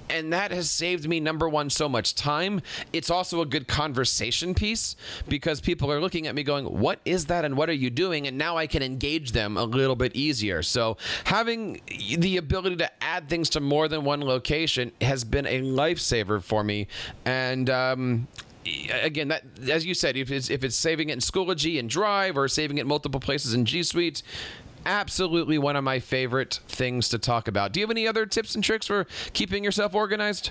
And 0.09 0.33
that 0.33 0.53
has 0.53 0.71
saved 0.71 1.09
me, 1.09 1.19
number 1.19 1.49
one, 1.49 1.69
so 1.69 1.89
much 1.89 2.15
time. 2.15 2.63
It's 2.93 3.11
also 3.11 3.41
a 3.41 3.47
good 3.47 3.67
conversation 3.67 4.55
piece 4.55 4.95
because 5.27 5.61
people 5.61 5.91
are 5.91 6.01
looking 6.01 6.29
at 6.29 6.35
me 6.35 6.45
going, 6.45 6.65
What 6.65 7.01
is 7.05 7.27
that 7.27 7.45
and 7.45 7.57
what 7.57 7.69
are 7.69 7.75
you 7.75 7.91
doing? 7.91 8.29
And 8.29 8.39
now 8.39 8.57
I 8.57 8.69
can 8.69 8.85
engage 8.85 9.33
them 9.33 9.57
a 9.57 9.65
little 9.65 9.97
bit 9.97 10.15
easier. 10.15 10.63
So 10.63 10.97
having 11.25 11.81
the 12.19 12.37
ability 12.37 12.77
to 12.77 13.03
add 13.03 13.29
things 13.29 13.51
to 13.51 13.61
more 13.61 13.89
than 13.89 14.05
one 14.05 14.21
location 14.21 14.93
has 15.01 15.25
been 15.25 15.47
a 15.47 15.61
lifesaver 15.61 16.41
for 16.41 16.63
me. 16.63 16.87
And, 17.25 17.69
um, 17.69 18.29
again, 18.91 19.29
that 19.29 19.45
as 19.69 19.85
you 19.87 19.95
said, 19.95 20.17
if 20.17 20.31
it's 20.31 20.51
if 20.51 20.65
it's 20.65 20.77
saving 20.77 21.11
it 21.11 21.15
in 21.15 21.19
Schoology 21.21 21.79
and 21.79 21.89
Drive 21.89 22.37
or 22.37 22.49
saving 22.49 22.79
it 22.79 22.87
multiple 22.87 23.21
places 23.21 23.55
in 23.55 23.65
G 23.65 23.83
Suite, 23.83 24.23
absolutely 24.85 25.59
one 25.59 25.77
of 25.77 25.85
my 25.85 25.99
favorite 25.99 26.61
things 26.69 27.09
to 27.11 27.19
talk 27.19 27.49
about. 27.49 27.73
Do 27.73 27.81
you 27.81 27.85
have 27.85 27.91
any 27.91 28.07
other 28.07 28.27
tips 28.27 28.55
and 28.55 28.63
tricks 28.63 28.87
for 28.87 29.07
keeping 29.33 29.65
yourself 29.65 29.95
organized? 29.95 30.51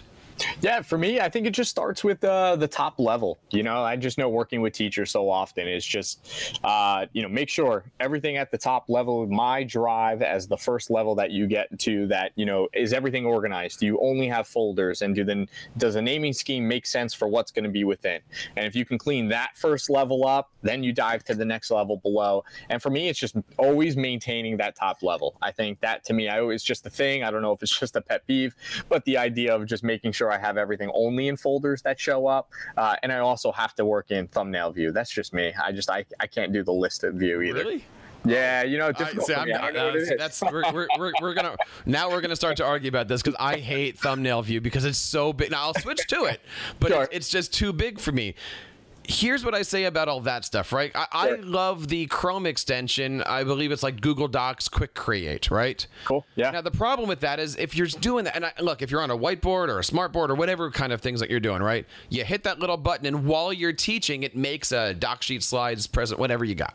Yeah, 0.62 0.82
for 0.82 0.98
me, 0.98 1.20
I 1.20 1.30
think 1.30 1.46
it 1.48 1.51
just 1.51 1.70
starts 1.70 2.04
with 2.04 2.24
uh, 2.24 2.56
the 2.56 2.68
top 2.68 3.00
level. 3.00 3.38
You 3.51 3.63
know, 3.63 3.84
I 3.84 3.96
just 3.96 4.18
know 4.18 4.30
working 4.30 4.62
with 4.62 4.74
teachers 4.74 5.12
so 5.12 5.30
often 5.30 5.68
is 5.68 5.86
just, 5.86 6.60
uh, 6.63 7.06
you 7.13 7.22
know, 7.22 7.30
make 7.30 7.50
sure 7.50 7.84
everything 8.00 8.38
at 8.38 8.51
the 8.51 8.58
top 8.58 8.89
level 8.89 9.25
my 9.27 9.63
drive 9.63 10.22
as 10.22 10.48
the 10.48 10.58
first 10.58 10.89
level 10.89 11.15
that 11.15 11.32
you 11.32 11.48
get 11.48 11.77
to 11.80 12.08
that, 12.08 12.32
you 12.36 12.46
know, 12.46 12.68
is 12.74 12.94
everything 12.94 13.25
organized? 13.25 13.80
Do 13.80 13.86
you 13.86 14.00
only 14.01 14.27
have 14.27 14.48
folders 14.48 15.01
and 15.01 15.15
do 15.15 15.24
then 15.24 15.48
does 15.77 15.96
a 15.96 16.01
naming 16.01 16.34
scheme 16.34 16.68
make 16.68 16.86
sense 16.86 17.13
for 17.13 17.27
what's 17.27 17.51
going 17.51 17.63
to 17.63 17.70
be 17.70 17.84
within? 17.84 18.22
And 18.56 18.65
if 18.65 18.75
you 18.75 18.86
can 18.86 18.98
clean 18.98 19.27
that 19.30 19.51
first 19.56 19.89
level 19.89 20.25
up, 20.25 20.51
then 20.62 20.84
you 20.84 20.92
dive 20.92 21.24
to 21.25 21.36
the 21.36 21.46
next 21.46 21.72
level 21.72 21.98
below. 21.98 22.44
And 22.70 22.82
for 22.82 22.89
me, 22.89 23.10
it's 23.10 23.20
just 23.20 23.36
always 23.58 23.96
maintaining 23.96 24.58
that 24.58 24.75
top 24.75 25.04
level. 25.04 25.36
I 25.42 25.51
think 25.51 25.80
that 25.82 26.04
to 26.06 26.13
me, 26.13 26.27
I 26.27 26.39
always 26.39 26.63
just 26.63 26.84
the 26.84 26.89
thing. 26.89 27.24
I 27.24 27.32
don't 27.32 27.42
know 27.42 27.51
if 27.51 27.62
it's 27.62 27.80
just 27.86 27.96
a 27.96 28.01
pet 28.01 28.25
peeve, 28.27 28.56
but 28.89 29.06
the 29.06 29.18
idea 29.18 29.56
of 29.56 29.65
just 29.65 29.84
making 29.84 30.12
sure 30.12 30.25
I 30.32 30.38
have 30.38 30.58
everything 30.58 30.91
only 30.94 31.27
in 31.27 31.38
folders 31.38 31.82
that 31.84 32.00
show 32.00 32.27
up, 32.27 32.50
uh, 32.77 32.96
and 33.03 33.12
I 33.12 33.20
also 33.20 33.51
have 33.51 33.75
to 33.75 33.86
work 33.86 34.12
in 34.12 34.27
thumbnail 34.27 34.72
view. 34.72 34.91
That's 34.91 35.12
just 35.12 35.34
me. 35.34 35.53
I 35.62 35.72
just 35.72 35.89
I, 35.89 36.05
I 36.20 36.27
can't 36.27 36.53
do 36.53 36.63
the 36.63 36.74
listed 36.74 37.15
view 37.17 37.41
either. 37.41 37.60
Really? 37.60 37.86
Yeah, 38.27 38.63
you 38.63 38.79
know, 38.79 38.91
I, 38.98 39.13
see, 39.20 39.34
I'm. 39.36 39.53
I 39.53 39.70
uh, 39.70 39.86
what 39.86 39.96
it 39.96 40.08
see, 40.08 40.13
is. 40.13 40.17
that's 40.17 40.41
we're, 40.41 40.63
we're, 40.74 40.88
we're, 40.98 41.12
we're 41.22 41.34
gonna 41.36 41.55
now 41.86 42.10
we're 42.10 42.22
gonna 42.22 42.36
start 42.36 42.58
to 42.58 42.65
argue 42.65 42.89
about 42.89 43.08
this 43.08 43.22
because 43.22 43.38
I 43.39 43.58
hate 43.58 44.00
thumbnail 44.00 44.41
view 44.41 44.62
because 44.62 44.84
it's 44.84 44.98
so 44.98 45.32
big. 45.32 45.51
Now 45.51 45.62
I'll 45.62 45.74
switch 45.75 46.08
to 46.08 46.24
it, 46.25 46.41
but 46.79 46.91
Sure. 46.91 47.03
it's, 47.03 47.13
it's 47.15 47.29
just 47.29 47.53
too 47.53 47.72
big 47.72 48.00
for 48.00 48.12
me. 48.12 48.34
Here's 49.07 49.45
what 49.45 49.53
I 49.53 49.62
say 49.62 49.85
about 49.85 50.07
all 50.07 50.21
that 50.21 50.45
stuff, 50.45 50.71
right? 50.71 50.91
I, 50.95 51.07
I 51.12 51.29
love 51.35 51.88
the 51.88 52.05
Chrome 52.07 52.45
extension. 52.45 53.21
I 53.24 53.43
believe 53.43 53.71
it's 53.71 53.83
like 53.83 54.01
Google 54.01 54.27
Docs 54.27 54.67
Quick 54.67 54.93
Create, 54.93 55.51
right? 55.51 55.85
cool. 56.05 56.25
Yeah. 56.35 56.51
Now 56.51 56.62
the 56.62 56.71
problem 56.71 57.07
with 57.07 57.19
that 57.21 57.39
is 57.39 57.55
if 57.55 57.75
you're 57.75 57.88
doing 57.88 58.25
that, 58.25 58.35
and 58.35 58.45
I, 58.45 58.53
look, 58.59 58.81
if 58.81 58.91
you're 58.91 59.01
on 59.01 59.11
a 59.11 59.18
whiteboard 59.18 59.70
or 59.70 59.79
a 59.79 59.83
smartboard 59.83 60.29
or 60.29 60.35
whatever 60.35 60.72
kind 60.72 60.91
of 60.91 61.01
things 61.01 61.20
that 61.20 61.29
you're 61.29 61.39
doing, 61.39 61.61
right? 61.61 61.85
You 62.09 62.24
hit 62.24 62.44
that 62.44 62.59
little 62.59 62.77
button, 62.77 63.05
and 63.05 63.25
while 63.25 63.53
you're 63.53 63.74
teaching, 63.74 64.24
it 64.24 64.35
makes 64.35 64.72
a 64.72 64.94
doc 64.94 65.22
sheet, 65.22 65.44
slides, 65.44 65.87
present, 65.87 66.20
whatever 66.20 66.44
you 66.44 66.55
got. 66.55 66.74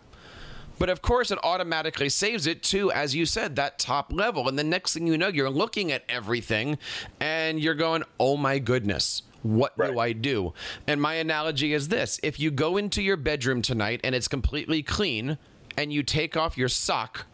But 0.78 0.88
of 0.88 1.02
course, 1.02 1.30
it 1.30 1.38
automatically 1.42 2.08
saves 2.08 2.46
it 2.46 2.62
to, 2.64 2.90
as 2.90 3.14
you 3.14 3.26
said, 3.26 3.56
that 3.56 3.78
top 3.78 4.12
level. 4.12 4.48
And 4.48 4.58
the 4.58 4.64
next 4.64 4.94
thing 4.94 5.06
you 5.06 5.18
know, 5.18 5.28
you're 5.28 5.50
looking 5.50 5.92
at 5.92 6.04
everything, 6.08 6.78
and 7.20 7.60
you're 7.60 7.74
going, 7.74 8.02
"Oh 8.18 8.38
my 8.38 8.58
goodness." 8.58 9.22
What 9.42 9.76
do 9.78 9.98
I 9.98 10.12
do? 10.12 10.52
And 10.86 11.00
my 11.00 11.14
analogy 11.14 11.72
is 11.72 11.88
this 11.88 12.20
if 12.22 12.38
you 12.38 12.50
go 12.50 12.76
into 12.76 13.02
your 13.02 13.16
bedroom 13.16 13.62
tonight 13.62 14.00
and 14.04 14.14
it's 14.14 14.28
completely 14.28 14.82
clean 14.82 15.38
and 15.76 15.92
you 15.92 16.02
take 16.02 16.36
off 16.36 16.58
your 16.58 16.68
sock, 16.68 17.26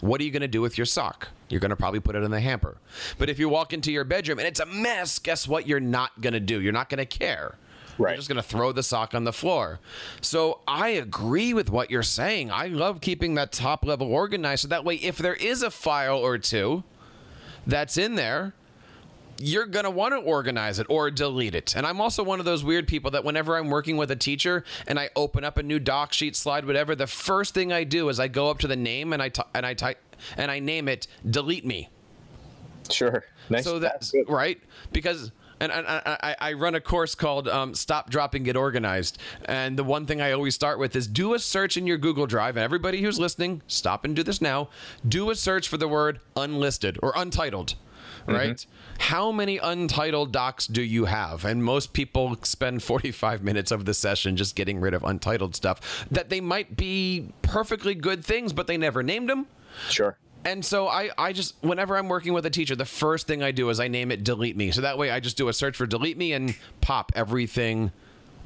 what 0.00 0.20
are 0.20 0.24
you 0.24 0.30
going 0.30 0.42
to 0.42 0.48
do 0.48 0.60
with 0.60 0.76
your 0.76 0.84
sock? 0.84 1.28
You're 1.48 1.60
going 1.60 1.70
to 1.70 1.76
probably 1.76 2.00
put 2.00 2.16
it 2.16 2.22
in 2.22 2.30
the 2.30 2.40
hamper. 2.40 2.76
But 3.18 3.30
if 3.30 3.38
you 3.38 3.48
walk 3.48 3.72
into 3.72 3.92
your 3.92 4.04
bedroom 4.04 4.38
and 4.38 4.46
it's 4.46 4.60
a 4.60 4.66
mess, 4.66 5.18
guess 5.18 5.48
what? 5.48 5.66
You're 5.66 5.80
not 5.80 6.20
going 6.20 6.34
to 6.34 6.40
do. 6.40 6.60
You're 6.60 6.72
not 6.72 6.88
going 6.88 6.98
to 6.98 7.06
care. 7.06 7.56
Right. 7.98 8.10
You're 8.10 8.16
just 8.16 8.28
going 8.28 8.36
to 8.36 8.42
throw 8.42 8.72
the 8.72 8.82
sock 8.82 9.14
on 9.14 9.24
the 9.24 9.32
floor. 9.32 9.80
So 10.20 10.60
I 10.68 10.90
agree 10.90 11.54
with 11.54 11.70
what 11.70 11.90
you're 11.90 12.02
saying. 12.02 12.50
I 12.50 12.66
love 12.66 13.00
keeping 13.00 13.34
that 13.36 13.52
top 13.52 13.84
level 13.84 14.12
organized. 14.12 14.62
So 14.62 14.68
that 14.68 14.84
way, 14.84 14.96
if 14.96 15.16
there 15.16 15.34
is 15.34 15.62
a 15.62 15.70
file 15.70 16.18
or 16.18 16.36
two 16.36 16.84
that's 17.66 17.96
in 17.96 18.16
there, 18.16 18.52
you're 19.38 19.66
going 19.66 19.84
to 19.84 19.90
want 19.90 20.14
to 20.14 20.18
organize 20.18 20.78
it 20.78 20.86
or 20.88 21.10
delete 21.10 21.54
it. 21.54 21.76
And 21.76 21.86
I'm 21.86 22.00
also 22.00 22.22
one 22.22 22.38
of 22.38 22.44
those 22.44 22.64
weird 22.64 22.88
people 22.88 23.10
that 23.12 23.24
whenever 23.24 23.56
I'm 23.56 23.68
working 23.68 23.96
with 23.96 24.10
a 24.10 24.16
teacher 24.16 24.64
and 24.86 24.98
I 24.98 25.10
open 25.16 25.44
up 25.44 25.58
a 25.58 25.62
new 25.62 25.78
doc 25.78 26.12
sheet 26.12 26.36
slide 26.36 26.64
whatever, 26.64 26.94
the 26.94 27.06
first 27.06 27.54
thing 27.54 27.72
I 27.72 27.84
do 27.84 28.08
is 28.08 28.20
I 28.20 28.28
go 28.28 28.50
up 28.50 28.58
to 28.60 28.66
the 28.66 28.76
name 28.76 29.12
and 29.12 29.22
I 29.22 29.28
t- 29.28 29.42
and 29.54 29.66
I 29.66 29.74
type 29.74 29.98
and 30.36 30.50
I 30.50 30.58
name 30.58 30.88
it 30.88 31.06
delete 31.28 31.64
me. 31.64 31.88
Sure. 32.90 33.24
Nice. 33.50 33.64
So 33.64 33.78
that's 33.78 34.12
right 34.28 34.60
because 34.92 35.32
and, 35.60 35.72
and 35.72 35.86
I, 35.86 36.18
I, 36.22 36.36
I 36.38 36.52
run 36.52 36.74
a 36.74 36.80
course 36.80 37.14
called 37.14 37.48
um, 37.48 37.74
Stop, 37.74 38.10
Drop, 38.10 38.34
and 38.34 38.44
Get 38.44 38.56
Organized. 38.56 39.18
And 39.46 39.78
the 39.78 39.84
one 39.84 40.06
thing 40.06 40.20
I 40.20 40.32
always 40.32 40.54
start 40.54 40.78
with 40.78 40.94
is 40.94 41.06
do 41.06 41.34
a 41.34 41.38
search 41.38 41.76
in 41.76 41.86
your 41.86 41.96
Google 41.96 42.26
Drive. 42.26 42.56
And 42.56 42.64
everybody 42.64 43.00
who's 43.02 43.18
listening, 43.18 43.62
stop 43.66 44.04
and 44.04 44.14
do 44.14 44.22
this 44.22 44.40
now. 44.40 44.68
Do 45.06 45.30
a 45.30 45.34
search 45.34 45.68
for 45.68 45.78
the 45.78 45.88
word 45.88 46.20
unlisted 46.36 46.98
or 47.02 47.12
untitled. 47.16 47.74
Mm-hmm. 48.26 48.34
Right? 48.34 48.66
How 48.98 49.30
many 49.32 49.58
untitled 49.58 50.32
docs 50.32 50.66
do 50.66 50.82
you 50.82 51.04
have? 51.04 51.44
And 51.44 51.62
most 51.64 51.92
people 51.92 52.36
spend 52.42 52.82
45 52.82 53.42
minutes 53.42 53.70
of 53.70 53.84
the 53.84 53.94
session 53.94 54.36
just 54.36 54.56
getting 54.56 54.80
rid 54.80 54.94
of 54.94 55.04
untitled 55.04 55.54
stuff 55.54 56.06
that 56.10 56.28
they 56.28 56.40
might 56.40 56.76
be 56.76 57.28
perfectly 57.42 57.94
good 57.94 58.24
things, 58.24 58.52
but 58.52 58.66
they 58.66 58.76
never 58.76 59.02
named 59.02 59.28
them. 59.28 59.46
Sure. 59.90 60.16
And 60.44 60.64
so 60.64 60.86
I, 60.88 61.10
I 61.18 61.32
just 61.32 61.56
whenever 61.60 61.96
I'm 61.96 62.08
working 62.08 62.32
with 62.32 62.46
a 62.46 62.50
teacher, 62.50 62.76
the 62.76 62.84
first 62.84 63.26
thing 63.26 63.42
I 63.42 63.50
do 63.50 63.68
is 63.68 63.80
I 63.80 63.88
name 63.88 64.10
it 64.12 64.22
delete 64.24 64.56
me. 64.56 64.70
So 64.70 64.80
that 64.82 64.96
way 64.96 65.10
I 65.10 65.18
just 65.20 65.36
do 65.36 65.48
a 65.48 65.52
search 65.52 65.76
for 65.76 65.86
delete 65.86 66.16
me 66.16 66.32
and 66.32 66.54
pop 66.80 67.12
everything 67.16 67.90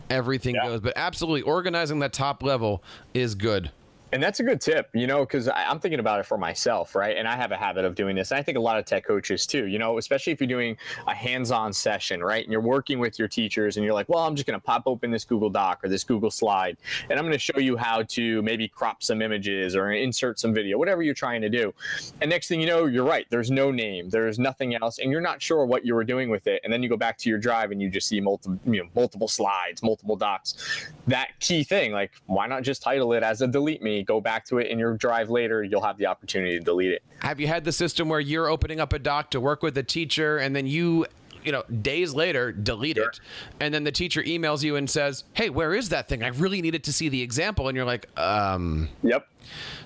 everything 0.09 0.55
Yeah. 0.57 0.65
goes. 0.67 0.81
But 0.81 0.95
absolutely 0.97 1.43
organizing 1.43 2.01
that 2.01 2.13
top 2.13 2.43
level 2.43 2.83
is 3.15 3.35
good. 3.35 3.71
And 4.13 4.21
that's 4.21 4.41
a 4.41 4.43
good 4.43 4.61
tip, 4.61 4.91
you 4.93 5.07
know, 5.07 5.21
because 5.21 5.49
I'm 5.49 5.79
thinking 5.79 6.01
about 6.01 6.19
it 6.19 6.27
for 6.27 6.37
myself, 6.37 6.97
right? 6.97 7.17
And 7.17 7.29
I 7.29 7.37
have 7.37 7.53
a 7.53 7.57
habit 7.57 7.85
of 7.85 7.95
doing 7.95 8.17
this. 8.17 8.33
And 8.33 8.39
I 8.39 8.43
think 8.43 8.59
a 8.59 8.61
lot 8.61 8.77
of 8.77 8.85
tech 8.85 9.05
coaches 9.05 9.47
too, 9.47 9.67
you 9.67 9.79
know, 9.79 9.99
especially 9.99 10.33
if 10.33 10.41
you're 10.41 10.49
doing 10.49 10.77
a 11.07 11.15
hands 11.15 11.53
on 11.53 11.73
session, 11.73 12.21
right? 12.21 12.43
And 12.43 12.51
you're 12.51 12.61
working 12.61 12.99
with 12.99 13.21
your 13.21 13.29
teachers 13.29 13.77
and 13.77 13.85
you're 13.85 13.95
like, 13.95 14.09
well, 14.09 14.25
I'm 14.27 14.35
just 14.35 14.49
going 14.49 14.59
to 14.59 14.65
pop 14.65 14.83
open 14.87 15.13
this 15.13 15.25
Google 15.25 15.49
Doc 15.49 15.81
or 15.85 15.89
this 15.89 16.03
Google 16.03 16.31
slide 16.31 16.77
and 17.09 17.21
I'm 17.21 17.25
going 17.25 17.33
to 17.33 17.39
show 17.39 17.59
you 17.61 17.77
how 17.77 18.03
to 18.03 18.43
maybe 18.43 18.67
crop 18.67 19.05
some 19.05 19.23
images 19.23 19.77
or 19.77 19.93
insert 19.93 20.41
some 20.41 20.53
video, 20.53 20.77
whatever 20.77 21.03
you're 21.03 21.15
trying 21.15 21.41
to 21.43 21.49
do. 21.49 21.73
And 22.21 22.29
next 22.29 22.49
thing 22.49 22.61
you 22.61 22.67
know, 22.67 22.87
you're 22.87 23.05
right. 23.05 23.27
There's 23.31 23.51
no 23.51 23.71
name, 23.71 24.11
there's 24.11 24.41
nothing 24.41 24.75
else, 24.75 24.99
and 24.99 25.13
you're 25.13 25.21
not 25.21 25.41
sure 25.41 25.65
what 25.65 25.87
you 25.87 25.95
were 25.95 26.05
doing 26.05 26.31
with 26.31 26.49
it. 26.49 26.61
And 26.65 26.73
then 26.73 26.83
you 26.83 26.89
go 26.89 26.97
back 26.97 27.17
to 27.19 27.29
your 27.29 27.39
drive 27.39 27.71
and 27.71 27.81
you 27.81 27.89
just 27.89 28.09
see 28.09 28.21
multiple, 28.21 28.59
you 28.67 28.83
know, 28.83 28.89
multiple 28.97 29.29
slides, 29.29 29.85
multiple 29.85 30.17
docs. 30.17 30.89
That 31.07 31.29
key 31.39 31.63
thing, 31.63 31.93
like, 31.93 32.11
why 32.27 32.49
not 32.49 32.65
just 32.65 32.83
title 32.83 33.13
it 33.13 33.23
as 33.23 33.41
a 33.41 33.47
delete 33.47 33.83
me? 33.83 34.00
Go 34.03 34.21
back 34.21 34.45
to 34.47 34.59
it 34.59 34.69
in 34.69 34.79
your 34.79 34.97
drive 34.97 35.31
later. 35.31 35.63
You'll 35.63 35.83
have 35.83 35.99
the 35.99 36.07
opportunity 36.07 36.59
to 36.59 36.65
delete 36.65 36.93
it. 36.93 37.03
Have 37.21 37.41
you 37.41 37.47
had 37.47 37.65
the 37.65 37.73
system 37.73 38.09
where 38.09 38.21
you're 38.21 38.49
opening 38.49 38.81
up 38.81 38.93
a 38.93 38.99
doc 38.99 39.31
to 39.31 39.41
work 39.41 39.63
with 39.63 39.77
a 39.79 39.83
teacher 39.83 40.39
and 40.39 40.55
then 40.55 40.67
you 40.67 41.07
you 41.43 41.53
know, 41.53 41.63
days 41.81 42.13
later, 42.13 42.53
delete 42.53 42.97
Sure. 42.97 43.09
it. 43.09 43.21
And 43.61 43.73
then 43.73 43.85
the 43.85 43.93
teacher 43.93 44.23
emails 44.23 44.63
you 44.63 44.77
and 44.77 44.89
says, 44.91 45.25
Hey, 45.33 45.49
where 45.49 45.75
is 45.75 45.89
that 45.89 46.07
thing? 46.07 46.23
I 46.23 46.29
really 46.29 46.61
needed 46.61 46.85
to 46.85 46.93
see 46.93 47.09
the 47.09 47.23
example. 47.23 47.69
And 47.69 47.75
you're 47.77 47.87
like, 47.87 48.07
um, 48.19 48.91
Yep. 49.03 49.27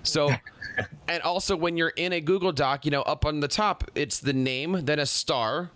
So, 0.03 0.33
and 1.09 1.23
also 1.23 1.55
when 1.57 1.77
you're 1.77 1.91
in 1.91 2.13
a 2.13 2.21
Google 2.21 2.51
Doc, 2.51 2.85
you 2.85 2.91
know, 2.91 3.03
up 3.03 3.25
on 3.25 3.39
the 3.39 3.47
top, 3.47 3.89
it's 3.95 4.19
the 4.19 4.33
name, 4.33 4.85
then 4.85 4.99
a 4.99 5.07
star. 5.07 5.71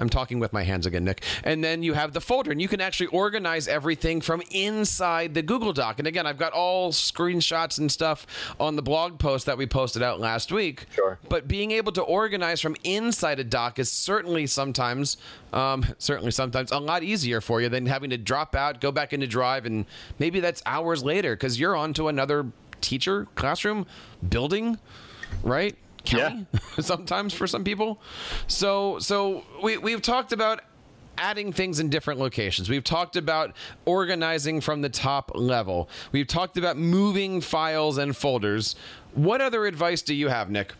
I'm 0.00 0.08
talking 0.08 0.38
with 0.38 0.52
my 0.52 0.62
hands 0.62 0.86
again, 0.86 1.04
Nick. 1.04 1.22
And 1.44 1.62
then 1.62 1.82
you 1.82 1.94
have 1.94 2.12
the 2.12 2.20
folder, 2.20 2.50
and 2.50 2.60
you 2.60 2.68
can 2.68 2.80
actually 2.80 3.08
organize 3.08 3.68
everything 3.68 4.20
from 4.20 4.42
inside 4.50 5.34
the 5.34 5.42
Google 5.42 5.72
Doc. 5.72 5.98
And 5.98 6.06
again, 6.06 6.26
I've 6.26 6.38
got 6.38 6.52
all 6.52 6.92
screenshots 6.92 7.78
and 7.78 7.90
stuff 7.90 8.26
on 8.60 8.76
the 8.76 8.82
blog 8.82 9.18
post 9.18 9.46
that 9.46 9.58
we 9.58 9.66
posted 9.66 10.02
out 10.02 10.20
last 10.20 10.52
week. 10.52 10.86
Sure. 10.94 11.18
But 11.28 11.48
being 11.48 11.70
able 11.70 11.92
to 11.92 12.02
organize 12.02 12.60
from 12.60 12.76
inside 12.84 13.38
a 13.40 13.44
doc 13.44 13.78
is 13.78 13.90
certainly 13.90 14.46
sometimes, 14.46 15.16
um, 15.52 15.84
certainly 15.98 16.30
sometimes 16.30 16.72
a 16.72 16.78
lot 16.78 17.02
easier 17.02 17.40
for 17.40 17.60
you 17.60 17.68
than 17.68 17.86
having 17.86 18.10
to 18.10 18.18
drop 18.18 18.54
out, 18.54 18.80
go 18.80 18.92
back 18.92 19.12
into 19.12 19.26
Drive, 19.26 19.66
and 19.66 19.86
maybe 20.18 20.40
that's 20.40 20.62
hours 20.66 21.02
later 21.02 21.34
because 21.34 21.58
you're 21.58 21.76
on 21.76 21.92
to 21.94 22.08
another 22.08 22.46
teacher, 22.80 23.26
classroom, 23.34 23.86
building, 24.28 24.78
right? 25.42 25.76
County, 26.06 26.46
yeah. 26.52 26.60
sometimes 26.80 27.34
for 27.34 27.46
some 27.46 27.64
people. 27.64 28.00
So 28.46 28.98
so 28.98 29.44
we 29.62 29.78
we've 29.78 30.02
talked 30.02 30.32
about 30.32 30.60
adding 31.18 31.52
things 31.52 31.80
in 31.80 31.88
different 31.88 32.20
locations. 32.20 32.68
We've 32.68 32.84
talked 32.84 33.16
about 33.16 33.54
organizing 33.84 34.60
from 34.60 34.82
the 34.82 34.88
top 34.88 35.32
level. 35.34 35.88
We've 36.12 36.26
talked 36.26 36.56
about 36.56 36.76
moving 36.76 37.40
files 37.40 37.98
and 37.98 38.16
folders. 38.16 38.76
What 39.14 39.40
other 39.40 39.66
advice 39.66 40.02
do 40.02 40.14
you 40.14 40.28
have, 40.28 40.50
Nick? 40.50 40.72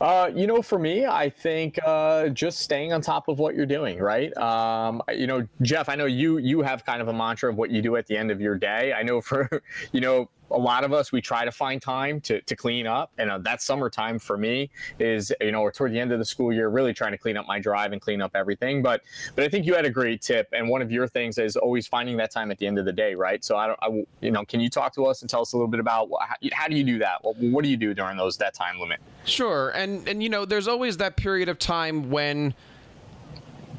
Uh, 0.00 0.30
you 0.34 0.46
know, 0.46 0.60
for 0.60 0.78
me, 0.78 1.06
I 1.06 1.30
think 1.30 1.78
uh, 1.84 2.28
just 2.28 2.60
staying 2.60 2.92
on 2.92 3.00
top 3.00 3.28
of 3.28 3.38
what 3.38 3.54
you're 3.54 3.66
doing, 3.66 3.98
right? 3.98 4.36
Um, 4.36 5.02
you 5.12 5.26
know, 5.26 5.46
Jeff, 5.62 5.88
I 5.88 5.94
know 5.94 6.06
you 6.06 6.38
you 6.38 6.62
have 6.62 6.84
kind 6.84 7.00
of 7.00 7.08
a 7.08 7.12
mantra 7.12 7.50
of 7.50 7.56
what 7.56 7.70
you 7.70 7.80
do 7.80 7.96
at 7.96 8.06
the 8.06 8.16
end 8.16 8.30
of 8.30 8.40
your 8.40 8.56
day. 8.56 8.92
I 8.92 9.02
know 9.02 9.20
for 9.20 9.62
you 9.92 10.00
know 10.00 10.28
a 10.54 10.58
lot 10.58 10.84
of 10.84 10.92
us 10.92 11.12
we 11.12 11.20
try 11.20 11.44
to 11.44 11.52
find 11.52 11.82
time 11.82 12.20
to, 12.22 12.40
to 12.42 12.56
clean 12.56 12.86
up. 12.86 13.10
And 13.18 13.30
uh, 13.30 13.38
that 13.38 13.60
summertime 13.60 14.18
for 14.18 14.36
me 14.36 14.70
is 14.98 15.32
you 15.40 15.52
know 15.52 15.62
or 15.62 15.72
toward 15.72 15.92
the 15.92 16.00
end 16.00 16.12
of 16.12 16.18
the 16.18 16.24
school 16.24 16.52
year 16.52 16.68
really 16.68 16.94
trying 16.94 17.12
to 17.12 17.18
clean 17.18 17.36
up 17.36 17.46
my 17.46 17.58
drive 17.58 17.92
and 17.92 18.00
clean 18.00 18.22
up 18.22 18.32
everything. 18.34 18.82
But 18.82 19.02
but 19.34 19.44
i 19.44 19.48
think 19.48 19.66
you 19.66 19.74
had 19.74 19.84
a 19.84 19.90
great 19.90 20.22
tip. 20.22 20.48
And 20.52 20.68
one 20.68 20.82
of 20.82 20.90
your 20.90 21.08
things 21.08 21.38
is 21.38 21.56
always 21.56 21.86
finding 21.86 22.16
that 22.18 22.30
time 22.30 22.50
at 22.50 22.58
the 22.58 22.66
end 22.66 22.78
of 22.78 22.84
the 22.84 22.92
day 22.92 23.14
right? 23.14 23.44
So 23.44 23.56
i 23.56 23.66
don't 23.66 23.78
I, 23.82 24.04
you 24.20 24.30
know 24.30 24.44
can 24.44 24.60
you 24.60 24.70
talk 24.70 24.94
to 24.94 25.06
us 25.06 25.20
and 25.22 25.30
tell 25.30 25.42
us 25.42 25.52
a 25.52 25.56
little 25.56 25.68
bit 25.68 25.80
about 25.80 26.08
how, 26.20 26.36
how 26.52 26.68
do 26.68 26.76
you 26.76 26.84
do 26.84 26.98
that? 26.98 27.22
What, 27.22 27.36
what 27.36 27.64
do 27.64 27.70
you 27.70 27.76
do 27.76 27.94
during 27.94 28.16
those 28.16 28.36
that 28.38 28.54
time 28.54 28.78
limit? 28.78 29.00
Sure. 29.24 29.70
And 29.70 30.06
and 30.08 30.22
you 30.22 30.28
know 30.28 30.44
there's 30.44 30.68
always 30.68 30.96
that 30.98 31.16
period 31.16 31.48
of 31.48 31.58
time 31.58 32.10
when 32.10 32.54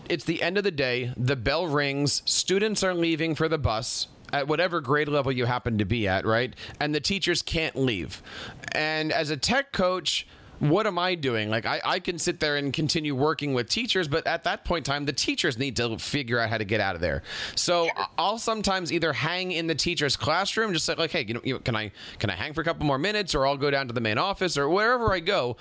it's 0.09 0.25
the 0.25 0.41
end 0.41 0.57
of 0.57 0.63
the 0.63 0.71
day 0.71 1.11
the 1.17 1.35
bell 1.35 1.67
rings 1.67 2.21
students 2.25 2.83
are 2.83 2.93
leaving 2.93 3.33
for 3.33 3.49
the 3.49 3.57
bus 3.57 4.07
at 4.33 4.47
whatever 4.47 4.81
grade 4.81 5.07
level 5.07 5.31
you 5.31 5.45
happen 5.45 5.77
to 5.77 5.85
be 5.85 6.07
at, 6.07 6.25
right? 6.25 6.53
And 6.79 6.93
the 6.93 6.99
teachers 6.99 7.41
can't 7.41 7.75
leave. 7.75 8.21
And 8.71 9.11
as 9.11 9.29
a 9.29 9.37
tech 9.37 9.71
coach, 9.71 10.27
what 10.59 10.87
am 10.87 10.97
I 10.97 11.15
doing? 11.15 11.49
Like, 11.49 11.65
I, 11.65 11.81
I 11.83 11.99
can 11.99 12.17
sit 12.17 12.39
there 12.39 12.55
and 12.55 12.71
continue 12.71 13.13
working 13.13 13.53
with 13.53 13.69
teachers, 13.69 14.07
but 14.07 14.25
at 14.25 14.45
that 14.45 14.63
point 14.63 14.87
in 14.87 14.93
time, 14.93 15.05
the 15.05 15.13
teachers 15.13 15.57
need 15.57 15.75
to 15.77 15.97
figure 15.97 16.39
out 16.39 16.49
how 16.49 16.57
to 16.57 16.63
get 16.63 16.79
out 16.79 16.95
of 16.95 17.01
there. 17.01 17.23
So 17.55 17.89
I'll 18.17 18.37
sometimes 18.37 18.91
either 18.93 19.11
hang 19.13 19.51
in 19.51 19.67
the 19.67 19.75
teacher's 19.75 20.15
classroom, 20.15 20.73
just 20.73 20.87
like, 20.87 20.97
like 20.97 21.11
hey, 21.11 21.25
you 21.27 21.33
know, 21.33 21.41
you 21.43 21.53
know, 21.53 21.59
can 21.59 21.75
I 21.75 21.91
can 22.19 22.29
I 22.29 22.35
hang 22.35 22.53
for 22.53 22.61
a 22.61 22.63
couple 22.63 22.85
more 22.85 22.97
minutes, 22.97 23.35
or 23.35 23.45
I'll 23.45 23.57
go 23.57 23.69
down 23.69 23.87
to 23.87 23.93
the 23.93 24.01
main 24.01 24.17
office, 24.17 24.57
or 24.57 24.69
wherever 24.69 25.11
I 25.11 25.19
go 25.19 25.57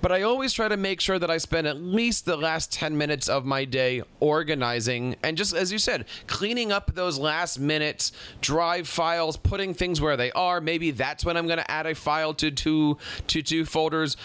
but 0.00 0.12
I 0.12 0.22
always 0.22 0.52
try 0.52 0.68
to 0.68 0.76
make 0.76 1.00
sure 1.00 1.18
that 1.18 1.30
I 1.30 1.38
spend 1.38 1.66
at 1.66 1.80
least 1.80 2.24
the 2.24 2.36
last 2.36 2.72
10 2.72 2.96
minutes 2.96 3.28
of 3.28 3.44
my 3.44 3.64
day 3.64 4.02
organizing 4.20 5.16
and 5.22 5.36
just 5.36 5.54
as 5.54 5.72
you 5.72 5.78
said, 5.78 6.06
cleaning 6.26 6.72
up 6.72 6.94
those 6.94 7.18
last 7.18 7.58
minutes, 7.58 8.12
drive 8.40 8.88
files, 8.88 9.36
putting 9.36 9.74
things 9.74 10.00
where 10.00 10.16
they 10.16 10.32
are. 10.32 10.60
Maybe 10.60 10.90
that's 10.90 11.24
when 11.24 11.36
I'm 11.36 11.46
going 11.46 11.58
to 11.58 11.70
add 11.70 11.86
a 11.86 11.94
file 11.94 12.34
to 12.34 12.50
two 12.50 12.98
to 13.28 13.42
two 13.42 13.64
folders. 13.64 14.16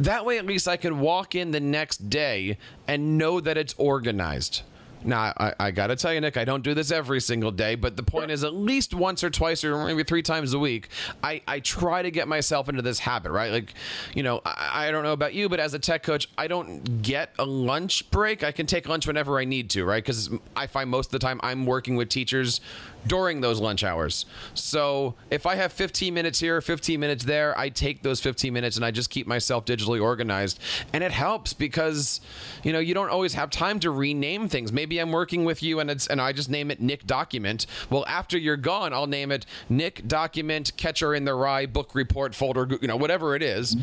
That 0.00 0.24
way 0.24 0.38
at 0.38 0.46
least 0.46 0.66
I 0.66 0.76
can 0.76 1.00
walk 1.00 1.34
in 1.34 1.50
the 1.50 1.60
next 1.60 2.10
day 2.10 2.58
and 2.88 3.18
know 3.18 3.40
that 3.40 3.56
it's 3.56 3.74
organized. 3.78 4.62
Now, 5.04 5.32
I, 5.36 5.54
I 5.58 5.70
got 5.70 5.88
to 5.88 5.96
tell 5.96 6.12
you, 6.12 6.20
Nick, 6.20 6.36
I 6.36 6.44
don't 6.44 6.62
do 6.62 6.74
this 6.74 6.90
every 6.90 7.20
single 7.20 7.50
day, 7.50 7.74
but 7.74 7.96
the 7.96 8.02
point 8.02 8.30
is 8.30 8.44
at 8.44 8.54
least 8.54 8.94
once 8.94 9.24
or 9.24 9.30
twice 9.30 9.64
or 9.64 9.84
maybe 9.84 10.04
three 10.04 10.22
times 10.22 10.54
a 10.54 10.58
week, 10.58 10.88
I, 11.22 11.42
I 11.46 11.60
try 11.60 12.02
to 12.02 12.10
get 12.10 12.28
myself 12.28 12.68
into 12.68 12.82
this 12.82 12.98
habit, 12.98 13.32
right? 13.32 13.50
Like, 13.50 13.74
you 14.14 14.22
know, 14.22 14.40
I, 14.44 14.88
I 14.88 14.90
don't 14.90 15.02
know 15.02 15.12
about 15.12 15.34
you, 15.34 15.48
but 15.48 15.60
as 15.60 15.74
a 15.74 15.78
tech 15.78 16.02
coach, 16.02 16.28
I 16.38 16.46
don't 16.46 17.02
get 17.02 17.30
a 17.38 17.44
lunch 17.44 18.10
break. 18.10 18.44
I 18.44 18.52
can 18.52 18.66
take 18.66 18.88
lunch 18.88 19.06
whenever 19.06 19.38
I 19.38 19.44
need 19.44 19.70
to, 19.70 19.84
right? 19.84 20.02
Because 20.02 20.30
I 20.56 20.66
find 20.66 20.90
most 20.90 21.06
of 21.06 21.12
the 21.12 21.18
time 21.18 21.40
I'm 21.42 21.66
working 21.66 21.96
with 21.96 22.08
teachers 22.08 22.60
during 23.06 23.40
those 23.40 23.60
lunch 23.60 23.84
hours. 23.84 24.26
So 24.54 25.14
if 25.30 25.46
I 25.46 25.56
have 25.56 25.72
15 25.72 26.14
minutes 26.14 26.38
here, 26.38 26.60
15 26.60 27.00
minutes 27.00 27.24
there, 27.24 27.58
I 27.58 27.68
take 27.68 28.02
those 28.02 28.20
15 28.20 28.52
minutes 28.52 28.76
and 28.76 28.84
I 28.84 28.90
just 28.90 29.10
keep 29.10 29.26
myself 29.26 29.64
digitally 29.64 30.00
organized. 30.00 30.60
And 30.92 31.02
it 31.02 31.12
helps 31.12 31.52
because, 31.52 32.20
you 32.62 32.72
know, 32.72 32.78
you 32.78 32.94
don't 32.94 33.10
always 33.10 33.34
have 33.34 33.50
time 33.50 33.80
to 33.80 33.90
rename 33.90 34.48
things. 34.48 34.72
Maybe 34.72 34.91
I'm 34.98 35.12
working 35.12 35.44
with 35.44 35.62
you 35.62 35.80
and 35.80 35.90
it's 35.90 36.06
and 36.06 36.20
I 36.20 36.32
just 36.32 36.50
name 36.50 36.70
it 36.70 36.80
Nick 36.80 37.06
Document. 37.06 37.66
Well, 37.90 38.04
after 38.06 38.38
you're 38.38 38.56
gone, 38.56 38.92
I'll 38.92 39.06
name 39.06 39.30
it 39.32 39.46
Nick 39.68 40.06
Document 40.06 40.72
Catcher 40.76 41.14
in 41.14 41.24
the 41.24 41.34
Rye 41.34 41.66
Book 41.66 41.94
Report 41.94 42.34
Folder, 42.34 42.68
you 42.80 42.88
know, 42.88 42.96
whatever 42.96 43.34
it 43.36 43.42
is. 43.42 43.76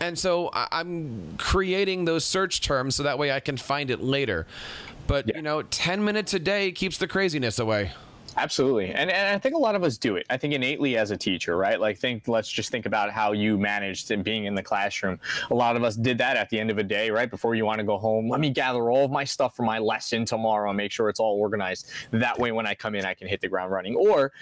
And 0.00 0.18
so 0.18 0.50
I'm 0.54 1.34
creating 1.36 2.06
those 2.06 2.24
search 2.24 2.62
terms 2.62 2.96
so 2.96 3.02
that 3.02 3.18
way 3.18 3.30
I 3.30 3.40
can 3.40 3.58
find 3.58 3.90
it 3.90 4.00
later. 4.00 4.46
But, 5.06 5.28
yeah. 5.28 5.36
you 5.36 5.42
know, 5.42 5.62
10 5.62 6.02
minutes 6.04 6.32
a 6.32 6.38
day 6.38 6.72
keeps 6.72 6.96
the 6.96 7.06
craziness 7.06 7.58
away. 7.58 7.92
Absolutely. 8.40 8.86
And, 8.86 9.10
and 9.10 9.36
I 9.36 9.38
think 9.38 9.54
a 9.54 9.58
lot 9.58 9.74
of 9.74 9.84
us 9.84 9.98
do 9.98 10.16
it. 10.16 10.24
I 10.30 10.38
think 10.38 10.54
innately 10.54 10.96
as 10.96 11.10
a 11.10 11.16
teacher, 11.16 11.58
right? 11.58 11.78
Like 11.78 11.98
think 11.98 12.26
let's 12.26 12.48
just 12.48 12.70
think 12.70 12.86
about 12.86 13.10
how 13.10 13.32
you 13.32 13.58
managed 13.58 14.10
and 14.10 14.24
being 14.24 14.46
in 14.46 14.54
the 14.54 14.62
classroom. 14.62 15.20
A 15.50 15.54
lot 15.54 15.76
of 15.76 15.84
us 15.84 15.94
did 15.94 16.16
that 16.18 16.38
at 16.38 16.48
the 16.48 16.58
end 16.58 16.70
of 16.70 16.78
a 16.78 16.82
day, 16.82 17.10
right? 17.10 17.30
Before 17.30 17.54
you 17.54 17.66
want 17.66 17.80
to 17.80 17.84
go 17.84 17.98
home. 17.98 18.30
Let 18.30 18.40
me 18.40 18.48
gather 18.48 18.90
all 18.90 19.04
of 19.04 19.10
my 19.10 19.24
stuff 19.24 19.54
for 19.54 19.62
my 19.62 19.78
lesson 19.78 20.24
tomorrow 20.24 20.70
and 20.70 20.76
make 20.78 20.90
sure 20.90 21.10
it's 21.10 21.20
all 21.20 21.38
organized. 21.38 21.90
That 22.12 22.38
way 22.38 22.50
when 22.50 22.66
I 22.66 22.74
come 22.74 22.94
in 22.94 23.04
I 23.04 23.12
can 23.12 23.28
hit 23.28 23.42
the 23.42 23.48
ground 23.48 23.72
running. 23.72 23.94
Or 23.94 24.32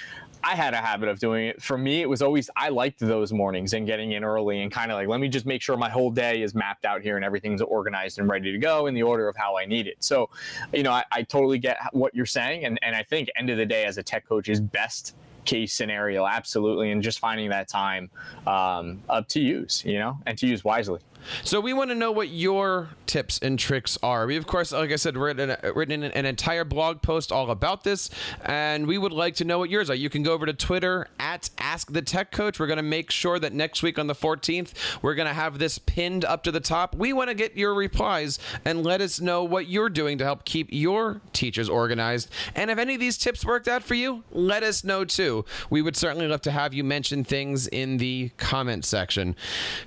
I 0.42 0.54
had 0.54 0.74
a 0.74 0.78
habit 0.78 1.08
of 1.08 1.18
doing 1.18 1.46
it. 1.46 1.62
For 1.62 1.76
me, 1.76 2.00
it 2.00 2.08
was 2.08 2.22
always 2.22 2.50
I 2.56 2.68
liked 2.68 3.00
those 3.00 3.32
mornings 3.32 3.72
and 3.72 3.86
getting 3.86 4.12
in 4.12 4.24
early 4.24 4.62
and 4.62 4.70
kind 4.70 4.90
of 4.90 4.96
like 4.96 5.08
let 5.08 5.20
me 5.20 5.28
just 5.28 5.46
make 5.46 5.62
sure 5.62 5.76
my 5.76 5.90
whole 5.90 6.10
day 6.10 6.42
is 6.42 6.54
mapped 6.54 6.84
out 6.84 7.02
here 7.02 7.16
and 7.16 7.24
everything's 7.24 7.60
organized 7.60 8.18
and 8.18 8.28
ready 8.28 8.52
to 8.52 8.58
go 8.58 8.86
in 8.86 8.94
the 8.94 9.02
order 9.02 9.28
of 9.28 9.36
how 9.36 9.56
I 9.56 9.66
need 9.66 9.86
it. 9.86 9.96
So, 10.00 10.30
you 10.72 10.82
know, 10.82 10.92
I, 10.92 11.04
I 11.10 11.22
totally 11.22 11.58
get 11.58 11.78
what 11.92 12.14
you're 12.14 12.26
saying, 12.26 12.64
and 12.64 12.78
and 12.82 12.94
I 12.94 13.02
think 13.02 13.28
end 13.36 13.50
of 13.50 13.56
the 13.56 13.66
day 13.66 13.84
as 13.84 13.98
a 13.98 14.02
tech 14.02 14.26
coach 14.26 14.48
is 14.48 14.60
best 14.60 15.14
case 15.44 15.72
scenario, 15.72 16.26
absolutely, 16.26 16.90
and 16.90 17.02
just 17.02 17.18
finding 17.18 17.48
that 17.48 17.68
time 17.68 18.10
um, 18.46 19.02
up 19.08 19.26
to 19.28 19.40
use, 19.40 19.82
you 19.84 19.98
know, 19.98 20.18
and 20.26 20.36
to 20.38 20.46
use 20.46 20.62
wisely. 20.62 21.00
So 21.44 21.60
we 21.60 21.72
want 21.72 21.90
to 21.90 21.94
know 21.94 22.12
what 22.12 22.28
your 22.28 22.90
tips 23.06 23.38
and 23.40 23.58
tricks 23.58 23.98
are. 24.02 24.26
We, 24.26 24.36
of 24.36 24.46
course, 24.46 24.72
like 24.72 24.92
I 24.92 24.96
said, 24.96 25.16
written, 25.16 25.56
written 25.74 26.02
an 26.02 26.26
entire 26.26 26.64
blog 26.64 27.02
post 27.02 27.32
all 27.32 27.50
about 27.50 27.84
this, 27.84 28.10
and 28.44 28.86
we 28.86 28.98
would 28.98 29.12
like 29.12 29.34
to 29.36 29.44
know 29.44 29.58
what 29.58 29.70
yours 29.70 29.90
are. 29.90 29.94
You 29.94 30.10
can 30.10 30.22
go 30.22 30.32
over 30.32 30.46
to 30.46 30.52
Twitter 30.52 31.08
at 31.18 31.50
Ask 31.58 31.92
the 31.92 32.02
Tech 32.02 32.30
Coach. 32.30 32.60
We're 32.60 32.66
going 32.66 32.78
to 32.78 32.82
make 32.82 33.10
sure 33.10 33.38
that 33.38 33.52
next 33.52 33.82
week 33.82 33.98
on 33.98 34.06
the 34.06 34.14
14th, 34.14 34.72
we're 35.02 35.14
going 35.14 35.28
to 35.28 35.34
have 35.34 35.58
this 35.58 35.78
pinned 35.78 36.24
up 36.24 36.42
to 36.44 36.52
the 36.52 36.60
top. 36.60 36.94
We 36.94 37.12
want 37.12 37.28
to 37.28 37.34
get 37.34 37.56
your 37.56 37.74
replies 37.74 38.38
and 38.64 38.84
let 38.84 39.00
us 39.00 39.20
know 39.20 39.44
what 39.44 39.68
you're 39.68 39.90
doing 39.90 40.18
to 40.18 40.24
help 40.24 40.44
keep 40.44 40.68
your 40.70 41.20
teachers 41.32 41.68
organized. 41.68 42.30
And 42.54 42.70
if 42.70 42.78
any 42.78 42.94
of 42.94 43.00
these 43.00 43.18
tips 43.18 43.44
worked 43.44 43.68
out 43.68 43.82
for 43.82 43.94
you, 43.94 44.24
let 44.30 44.62
us 44.62 44.84
know 44.84 45.04
too. 45.04 45.44
We 45.70 45.82
would 45.82 45.96
certainly 45.96 46.28
love 46.28 46.42
to 46.42 46.50
have 46.50 46.74
you 46.74 46.84
mention 46.84 47.24
things 47.24 47.66
in 47.68 47.96
the 47.98 48.30
comment 48.36 48.84
section. 48.84 49.34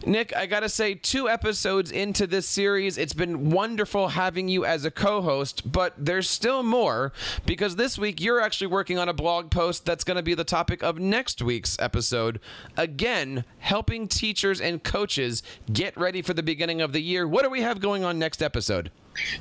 Nick, 0.06 0.36
I 0.36 0.46
got 0.46 0.62
to 0.62 0.70
say, 0.70 0.96
two 0.96 1.21
episodes 1.28 1.92
into 1.92 2.28
this 2.28 2.48
series. 2.48 2.98
It's 2.98 3.14
been 3.14 3.50
wonderful 3.50 4.10
having 4.10 4.48
you 4.48 4.66
as 4.66 4.86
a 4.86 4.92
co 4.92 5.22
host, 5.22 5.72
but 5.72 5.94
there's 5.98 6.30
still 6.30 6.64
more 6.64 7.14
because 7.46 7.76
this 7.76 7.98
week 7.98 8.22
you're 8.22 8.42
actually 8.42 8.68
working 8.68 8.98
on 8.98 9.10
a 9.10 9.14
blog 9.14 9.52
post 9.52 9.86
that's 9.86 10.04
going 10.04 10.18
to 10.18 10.24
be 10.24 10.34
the 10.34 10.44
topic 10.44 10.84
of 10.84 11.00
next 11.00 11.42
week's 11.42 11.78
episode. 11.80 12.40
Again, 12.78 13.46
helping 13.60 14.08
teachers 14.08 14.62
and 14.62 14.84
coaches 14.84 15.44
get 15.72 15.96
ready 15.98 16.22
for 16.22 16.34
the 16.34 16.44
beginning 16.44 16.82
of 16.82 16.94
the 16.94 17.02
year. 17.02 17.28
What 17.28 17.44
do 17.44 17.50
we 17.50 17.62
have 17.62 17.80
going 17.80 18.04
on 18.04 18.20
next 18.20 18.42
episode? 18.42 18.92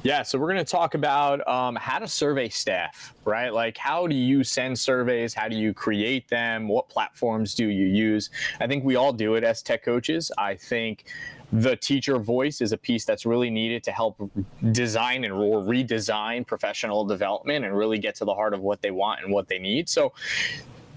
Yeah, 0.03 0.23
so 0.23 0.39
we're 0.39 0.53
going 0.53 0.65
to 0.65 0.71
talk 0.71 0.95
about 0.95 1.47
um, 1.47 1.77
how 1.77 1.99
to 1.99 2.09
survey 2.09 2.49
staff, 2.49 3.15
right? 3.25 3.53
Like, 3.53 3.77
how 3.77 4.07
do 4.07 4.15
you 4.15 4.43
send 4.43 4.79
surveys? 4.79 5.35
How 5.35 5.49
do 5.49 5.57
you 5.57 5.73
create 5.73 6.29
them? 6.29 6.69
What 6.69 6.89
platforms 6.89 7.55
do 7.55 7.69
you 7.69 7.87
use? 7.87 8.31
I 8.61 8.67
think 8.67 8.85
we 8.85 8.97
all 8.97 9.13
do 9.13 9.35
it 9.35 9.45
as 9.45 9.63
tech 9.63 9.85
coaches. 9.85 10.33
I 10.39 10.55
think 10.55 11.05
the 11.53 11.77
teacher 11.77 12.19
voice 12.19 12.61
is 12.61 12.73
a 12.73 12.77
piece 12.77 13.05
that's 13.05 13.27
really 13.27 13.51
needed 13.51 13.83
to 13.85 13.93
help 13.93 14.21
design 14.73 15.25
and 15.25 15.33
or 15.33 15.63
redesign 15.63 16.47
professional 16.47 17.05
development 17.05 17.65
and 17.65 17.77
really 17.77 17.99
get 17.99 18.15
to 18.17 18.25
the 18.25 18.35
heart 18.35 18.55
of 18.55 18.61
what 18.61 18.81
they 18.83 18.91
want 18.91 19.21
and 19.23 19.33
what 19.33 19.49
they 19.49 19.59
need. 19.59 19.89
So 19.89 20.13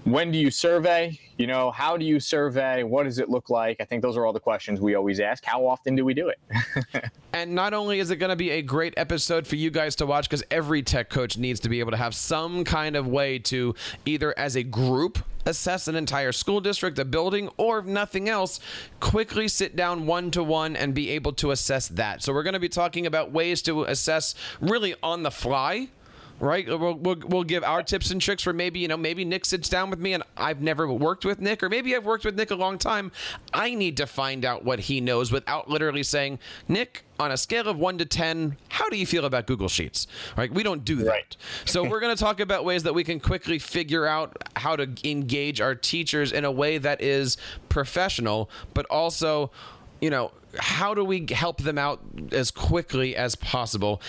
when 0.04 0.30
do 0.30 0.38
you 0.38 0.50
survey? 0.50 1.18
You 1.38 1.46
know, 1.46 1.70
how 1.70 1.96
do 1.96 2.04
you 2.04 2.20
survey? 2.20 2.82
What 2.82 3.04
does 3.04 3.18
it 3.18 3.28
look 3.28 3.50
like? 3.50 3.78
I 3.80 3.84
think 3.84 4.02
those 4.02 4.16
are 4.16 4.26
all 4.26 4.32
the 4.32 4.40
questions 4.40 4.80
we 4.80 4.94
always 4.94 5.18
ask. 5.18 5.44
How 5.44 5.66
often 5.66 5.96
do 5.96 6.04
we 6.04 6.14
do 6.14 6.28
it? 6.28 7.10
and 7.32 7.54
not 7.54 7.74
only 7.74 7.98
is 7.98 8.10
it 8.10 8.16
going 8.16 8.30
to 8.30 8.36
be 8.36 8.50
a 8.50 8.62
great 8.62 8.94
episode 8.96 9.46
for 9.46 9.56
you 9.56 9.70
guys 9.70 9.96
to 9.96 10.06
watch, 10.06 10.28
because 10.28 10.44
every 10.50 10.82
tech 10.82 11.08
coach 11.08 11.38
needs 11.38 11.58
to 11.60 11.68
be 11.68 11.80
able 11.80 11.90
to 11.90 11.96
have 11.96 12.14
some 12.14 12.64
kind 12.64 12.96
of 12.96 13.08
way 13.08 13.38
to 13.40 13.74
either 14.04 14.38
as 14.38 14.56
a 14.56 14.62
group 14.62 15.18
assess 15.46 15.88
an 15.88 15.96
entire 15.96 16.32
school 16.32 16.60
district, 16.60 16.98
a 16.98 17.04
building, 17.04 17.50
or 17.56 17.78
if 17.78 17.86
nothing 17.86 18.28
else, 18.28 18.60
quickly 19.00 19.48
sit 19.48 19.74
down 19.74 20.06
one 20.06 20.30
to 20.30 20.42
one 20.42 20.76
and 20.76 20.94
be 20.94 21.10
able 21.10 21.32
to 21.32 21.50
assess 21.50 21.88
that. 21.88 22.22
So, 22.22 22.32
we're 22.32 22.42
going 22.42 22.54
to 22.54 22.60
be 22.60 22.68
talking 22.68 23.06
about 23.06 23.32
ways 23.32 23.62
to 23.62 23.84
assess 23.84 24.34
really 24.60 24.94
on 25.02 25.22
the 25.22 25.30
fly 25.30 25.88
right? 26.40 26.66
We'll, 26.66 26.94
we'll, 26.94 27.16
we'll 27.26 27.44
give 27.44 27.62
our 27.64 27.82
tips 27.82 28.10
and 28.10 28.20
tricks 28.20 28.42
for 28.42 28.52
maybe, 28.52 28.80
you 28.80 28.88
know, 28.88 28.96
maybe 28.96 29.24
Nick 29.24 29.44
sits 29.44 29.68
down 29.68 29.90
with 29.90 29.98
me 29.98 30.12
and 30.12 30.22
I've 30.36 30.60
never 30.60 30.90
worked 30.90 31.24
with 31.24 31.40
Nick, 31.40 31.62
or 31.62 31.68
maybe 31.68 31.94
I've 31.94 32.04
worked 32.04 32.24
with 32.24 32.36
Nick 32.36 32.50
a 32.50 32.54
long 32.54 32.78
time. 32.78 33.12
I 33.52 33.74
need 33.74 33.96
to 33.98 34.06
find 34.06 34.44
out 34.44 34.64
what 34.64 34.80
he 34.80 35.00
knows 35.00 35.30
without 35.30 35.68
literally 35.68 36.02
saying, 36.02 36.38
Nick, 36.68 37.04
on 37.18 37.30
a 37.30 37.36
scale 37.36 37.68
of 37.68 37.78
one 37.78 37.98
to 37.98 38.04
10, 38.04 38.56
how 38.68 38.88
do 38.88 38.96
you 38.96 39.06
feel 39.06 39.24
about 39.24 39.46
Google 39.46 39.68
Sheets? 39.68 40.06
Right? 40.36 40.52
We 40.52 40.62
don't 40.62 40.84
do 40.84 40.96
that. 40.96 41.10
Right. 41.10 41.36
so 41.64 41.82
we're 41.88 42.00
going 42.00 42.14
to 42.14 42.22
talk 42.22 42.40
about 42.40 42.64
ways 42.64 42.82
that 42.82 42.94
we 42.94 43.04
can 43.04 43.20
quickly 43.20 43.58
figure 43.58 44.06
out 44.06 44.36
how 44.56 44.76
to 44.76 44.88
engage 45.04 45.60
our 45.60 45.74
teachers 45.74 46.32
in 46.32 46.44
a 46.44 46.50
way 46.50 46.78
that 46.78 47.00
is 47.00 47.36
professional, 47.68 48.50
but 48.74 48.86
also, 48.86 49.50
you 50.00 50.10
know, 50.10 50.32
how 50.58 50.94
do 50.94 51.04
we 51.04 51.26
help 51.30 51.62
them 51.62 51.78
out 51.78 52.00
as 52.32 52.50
quickly 52.50 53.16
as 53.16 53.34
possible? 53.34 54.00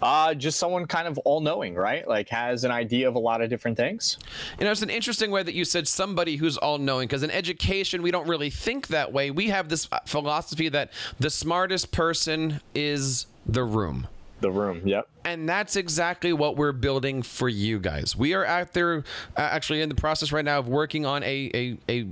Uh, 0.00 0.32
just 0.34 0.58
someone 0.58 0.86
kind 0.86 1.06
of 1.06 1.18
all 1.18 1.40
knowing, 1.40 1.74
right? 1.74 2.06
Like 2.08 2.28
has 2.30 2.64
an 2.64 2.70
idea 2.70 3.08
of 3.08 3.14
a 3.14 3.18
lot 3.18 3.42
of 3.42 3.50
different 3.50 3.76
things. 3.76 4.18
You 4.58 4.64
know, 4.64 4.70
it's 4.70 4.82
an 4.82 4.90
interesting 4.90 5.30
way 5.30 5.42
that 5.42 5.54
you 5.54 5.64
said 5.64 5.86
somebody 5.86 6.36
who's 6.36 6.56
all 6.56 6.78
knowing 6.78 7.08
because 7.08 7.22
in 7.22 7.30
education, 7.30 8.02
we 8.02 8.10
don't 8.10 8.28
really 8.28 8.50
think 8.50 8.88
that 8.88 9.12
way. 9.12 9.30
We 9.30 9.48
have 9.48 9.68
this 9.68 9.88
philosophy 10.06 10.68
that 10.70 10.92
the 11.18 11.30
smartest 11.30 11.92
person 11.92 12.60
is 12.74 13.26
the 13.46 13.64
room. 13.64 14.06
The 14.40 14.50
room, 14.50 14.86
yep. 14.86 15.06
And 15.24 15.48
that's 15.48 15.76
exactly 15.76 16.32
what 16.32 16.56
we're 16.56 16.72
building 16.72 17.22
for 17.22 17.48
you 17.48 17.78
guys. 17.78 18.16
We 18.16 18.34
are 18.34 18.44
out 18.44 18.72
there, 18.72 18.98
uh, 18.98 19.02
actually 19.40 19.82
in 19.82 19.88
the 19.88 19.94
process 19.94 20.32
right 20.32 20.44
now 20.44 20.58
of 20.58 20.68
working 20.68 21.04
on 21.04 21.22
a 21.22 21.50
a, 21.54 21.78
a 21.88 22.06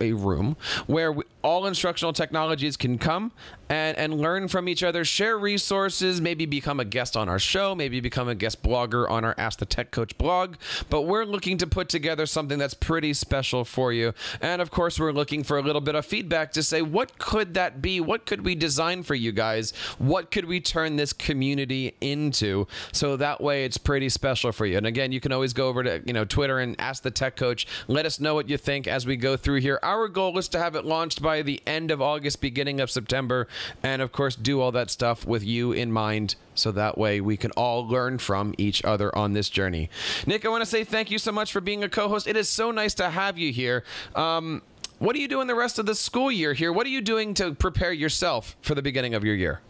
a 0.00 0.12
room 0.12 0.56
where 0.86 1.12
we, 1.12 1.24
all 1.42 1.66
instructional 1.66 2.12
technologies 2.12 2.76
can 2.76 2.98
come 2.98 3.32
and, 3.68 3.96
and 3.96 4.14
learn 4.20 4.48
from 4.48 4.68
each 4.68 4.82
other, 4.82 5.04
share 5.04 5.38
resources, 5.38 6.20
maybe 6.20 6.46
become 6.46 6.80
a 6.80 6.84
guest 6.84 7.16
on 7.16 7.28
our 7.28 7.38
show, 7.38 7.74
maybe 7.74 8.00
become 8.00 8.28
a 8.28 8.34
guest 8.34 8.62
blogger 8.62 9.08
on 9.08 9.24
our 9.24 9.34
Ask 9.38 9.58
the 9.58 9.66
Tech 9.66 9.90
Coach 9.90 10.16
blog. 10.18 10.56
But 10.90 11.02
we're 11.02 11.24
looking 11.24 11.58
to 11.58 11.66
put 11.66 11.88
together 11.88 12.26
something 12.26 12.58
that's 12.58 12.74
pretty 12.74 13.14
special 13.14 13.64
for 13.64 13.92
you. 13.92 14.12
And 14.40 14.60
of 14.60 14.70
course, 14.70 14.98
we're 14.98 15.12
looking 15.12 15.44
for 15.44 15.58
a 15.58 15.62
little 15.62 15.80
bit 15.80 15.94
of 15.94 16.06
feedback 16.06 16.52
to 16.52 16.62
say, 16.62 16.82
what 16.82 17.18
could 17.18 17.54
that 17.54 17.80
be? 17.80 18.00
What 18.00 18.26
could 18.26 18.44
we 18.44 18.54
design 18.54 19.02
for 19.02 19.14
you 19.14 19.32
guys? 19.32 19.72
What 19.98 20.30
could 20.30 20.44
we 20.44 20.60
turn 20.60 20.96
this 20.96 21.12
community 21.12 21.94
into? 22.00 22.66
So 22.92 23.16
that 23.16 23.40
way 23.40 23.64
it's 23.64 23.78
pretty 23.78 24.08
special 24.08 24.52
for 24.52 24.66
you. 24.66 24.76
And 24.76 24.86
again, 24.86 25.12
you 25.12 25.20
can 25.20 25.32
always 25.32 25.52
go 25.52 25.68
over 25.68 25.82
to, 25.82 26.02
you 26.04 26.12
know, 26.12 26.24
Twitter 26.24 26.58
and 26.58 26.76
ask 26.80 27.02
the 27.02 27.10
tech 27.10 27.36
coach. 27.36 27.66
Let 27.88 28.06
us 28.06 28.20
know 28.20 28.34
what 28.34 28.48
you 28.48 28.56
think 28.56 28.86
as 28.86 29.06
we 29.06 29.16
go 29.16 29.36
through 29.36 29.60
here. 29.60 29.78
Our 29.82 30.08
goal 30.08 30.36
is 30.38 30.48
to 30.48 30.58
have 30.58 30.74
it 30.74 30.84
launched 30.84 31.22
by 31.22 31.42
the 31.42 31.60
end 31.66 31.90
of 31.90 32.00
August, 32.02 32.40
beginning 32.40 32.80
of 32.80 32.90
September, 32.90 33.48
and 33.82 34.02
of 34.02 34.12
course, 34.12 34.36
do 34.36 34.60
all 34.60 34.72
that 34.72 34.90
stuff 34.90 35.26
with 35.26 35.44
you 35.44 35.72
in 35.72 35.92
mind 35.92 36.36
so 36.54 36.70
that 36.72 36.96
way 36.96 37.20
we 37.20 37.36
can 37.36 37.50
all 37.52 37.86
learn 37.86 38.18
from 38.18 38.54
each 38.58 38.84
other 38.84 39.14
on 39.16 39.32
this 39.32 39.48
journey. 39.48 39.90
Nick, 40.26 40.44
I 40.44 40.48
want 40.48 40.62
to 40.62 40.66
say 40.66 40.84
thank 40.84 41.10
you 41.10 41.18
so 41.18 41.32
much 41.32 41.52
for 41.52 41.60
being 41.60 41.82
a 41.82 41.88
co 41.88 42.08
host. 42.08 42.26
It 42.26 42.36
is 42.36 42.48
so 42.48 42.70
nice 42.70 42.94
to 42.94 43.10
have 43.10 43.38
you 43.38 43.52
here. 43.52 43.84
Um, 44.14 44.62
what 44.98 45.16
are 45.16 45.18
you 45.18 45.28
doing 45.28 45.48
the 45.48 45.54
rest 45.54 45.78
of 45.78 45.86
the 45.86 45.94
school 45.94 46.30
year 46.30 46.54
here? 46.54 46.72
What 46.72 46.86
are 46.86 46.90
you 46.90 47.00
doing 47.00 47.34
to 47.34 47.52
prepare 47.54 47.92
yourself 47.92 48.56
for 48.62 48.74
the 48.74 48.82
beginning 48.82 49.14
of 49.14 49.24
your 49.24 49.34
year? 49.34 49.60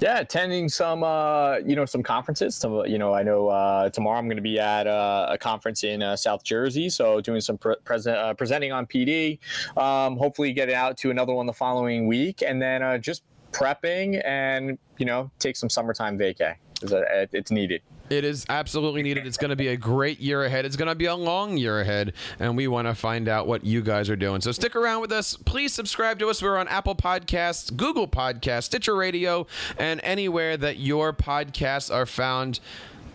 Yeah, 0.00 0.18
attending 0.18 0.68
some 0.68 1.02
uh, 1.02 1.58
you 1.58 1.76
know 1.76 1.84
some 1.84 2.02
conferences. 2.02 2.56
Some 2.56 2.84
you 2.86 2.98
know 2.98 3.14
I 3.14 3.22
know 3.22 3.48
uh, 3.48 3.90
tomorrow 3.90 4.18
I'm 4.18 4.26
going 4.26 4.36
to 4.36 4.42
be 4.42 4.58
at 4.58 4.86
uh, 4.86 5.26
a 5.30 5.38
conference 5.38 5.84
in 5.84 6.02
uh, 6.02 6.16
South 6.16 6.44
Jersey, 6.44 6.88
so 6.88 7.20
doing 7.20 7.40
some 7.40 7.58
pre- 7.58 7.76
present 7.84 8.16
uh, 8.16 8.34
presenting 8.34 8.72
on 8.72 8.86
PD. 8.86 9.38
Um, 9.76 10.16
hopefully, 10.16 10.52
get 10.52 10.68
it 10.68 10.74
out 10.74 10.96
to 10.98 11.10
another 11.10 11.32
one 11.32 11.46
the 11.46 11.52
following 11.52 12.06
week, 12.06 12.42
and 12.42 12.60
then 12.60 12.82
uh, 12.82 12.98
just 12.98 13.22
prepping 13.52 14.20
and 14.24 14.78
you 14.98 15.06
know 15.06 15.30
take 15.38 15.56
some 15.56 15.70
summertime 15.70 16.18
vacay. 16.18 16.56
It's 16.82 17.50
needed. 17.50 17.82
It 18.12 18.24
is 18.24 18.44
absolutely 18.50 19.02
needed. 19.02 19.26
It's 19.26 19.38
going 19.38 19.48
to 19.50 19.56
be 19.56 19.68
a 19.68 19.76
great 19.76 20.20
year 20.20 20.44
ahead. 20.44 20.66
It's 20.66 20.76
going 20.76 20.88
to 20.88 20.94
be 20.94 21.06
a 21.06 21.14
long 21.14 21.56
year 21.56 21.80
ahead, 21.80 22.12
and 22.38 22.58
we 22.58 22.68
want 22.68 22.86
to 22.86 22.94
find 22.94 23.26
out 23.26 23.46
what 23.46 23.64
you 23.64 23.80
guys 23.80 24.10
are 24.10 24.16
doing. 24.16 24.42
So 24.42 24.52
stick 24.52 24.76
around 24.76 25.00
with 25.00 25.12
us. 25.12 25.34
Please 25.34 25.72
subscribe 25.72 26.18
to 26.18 26.28
us. 26.28 26.42
We're 26.42 26.58
on 26.58 26.68
Apple 26.68 26.94
Podcasts, 26.94 27.74
Google 27.74 28.06
Podcasts, 28.06 28.64
Stitcher 28.64 28.94
Radio, 28.94 29.46
and 29.78 29.98
anywhere 30.04 30.58
that 30.58 30.76
your 30.76 31.14
podcasts 31.14 31.90
are 31.90 32.04
found. 32.04 32.60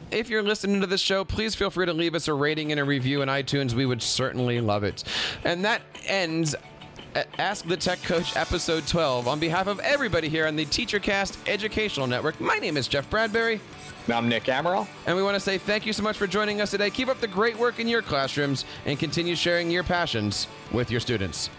If 0.09 0.31
you're 0.31 0.41
listening 0.41 0.81
to 0.81 0.87
this 0.87 1.01
show, 1.01 1.23
please 1.23 1.53
feel 1.53 1.69
free 1.69 1.85
to 1.85 1.93
leave 1.93 2.15
us 2.15 2.27
a 2.27 2.33
rating 2.33 2.71
and 2.71 2.79
a 2.79 2.83
review 2.83 3.21
in 3.21 3.29
iTunes. 3.29 3.73
We 3.73 3.85
would 3.85 4.01
certainly 4.01 4.61
love 4.61 4.83
it. 4.83 5.03
And 5.43 5.63
that 5.63 5.83
ends 6.07 6.55
Ask 7.37 7.67
the 7.67 7.77
Tech 7.77 8.01
Coach 8.01 8.35
episode 8.35 8.87
12. 8.87 9.27
On 9.27 9.39
behalf 9.39 9.67
of 9.67 9.79
everybody 9.81 10.27
here 10.27 10.47
on 10.47 10.55
the 10.55 10.65
TeacherCast 10.65 11.47
Educational 11.47 12.07
Network, 12.07 12.39
my 12.39 12.57
name 12.57 12.77
is 12.77 12.87
Jeff 12.87 13.07
Bradbury. 13.11 13.59
I'm 14.09 14.29
Nick 14.29 14.45
Amaral. 14.45 14.87
And 15.05 15.15
we 15.17 15.23
want 15.23 15.35
to 15.35 15.39
say 15.39 15.57
thank 15.57 15.85
you 15.85 15.93
so 15.93 16.03
much 16.03 16.17
for 16.17 16.27
joining 16.27 16.61
us 16.61 16.71
today. 16.71 16.89
Keep 16.89 17.09
up 17.09 17.19
the 17.19 17.27
great 17.27 17.57
work 17.57 17.79
in 17.79 17.87
your 17.87 18.01
classrooms 18.01 18.65
and 18.85 18.97
continue 18.97 19.35
sharing 19.35 19.69
your 19.69 19.83
passions 19.83 20.47
with 20.71 20.89
your 20.89 20.99
students. 20.99 21.49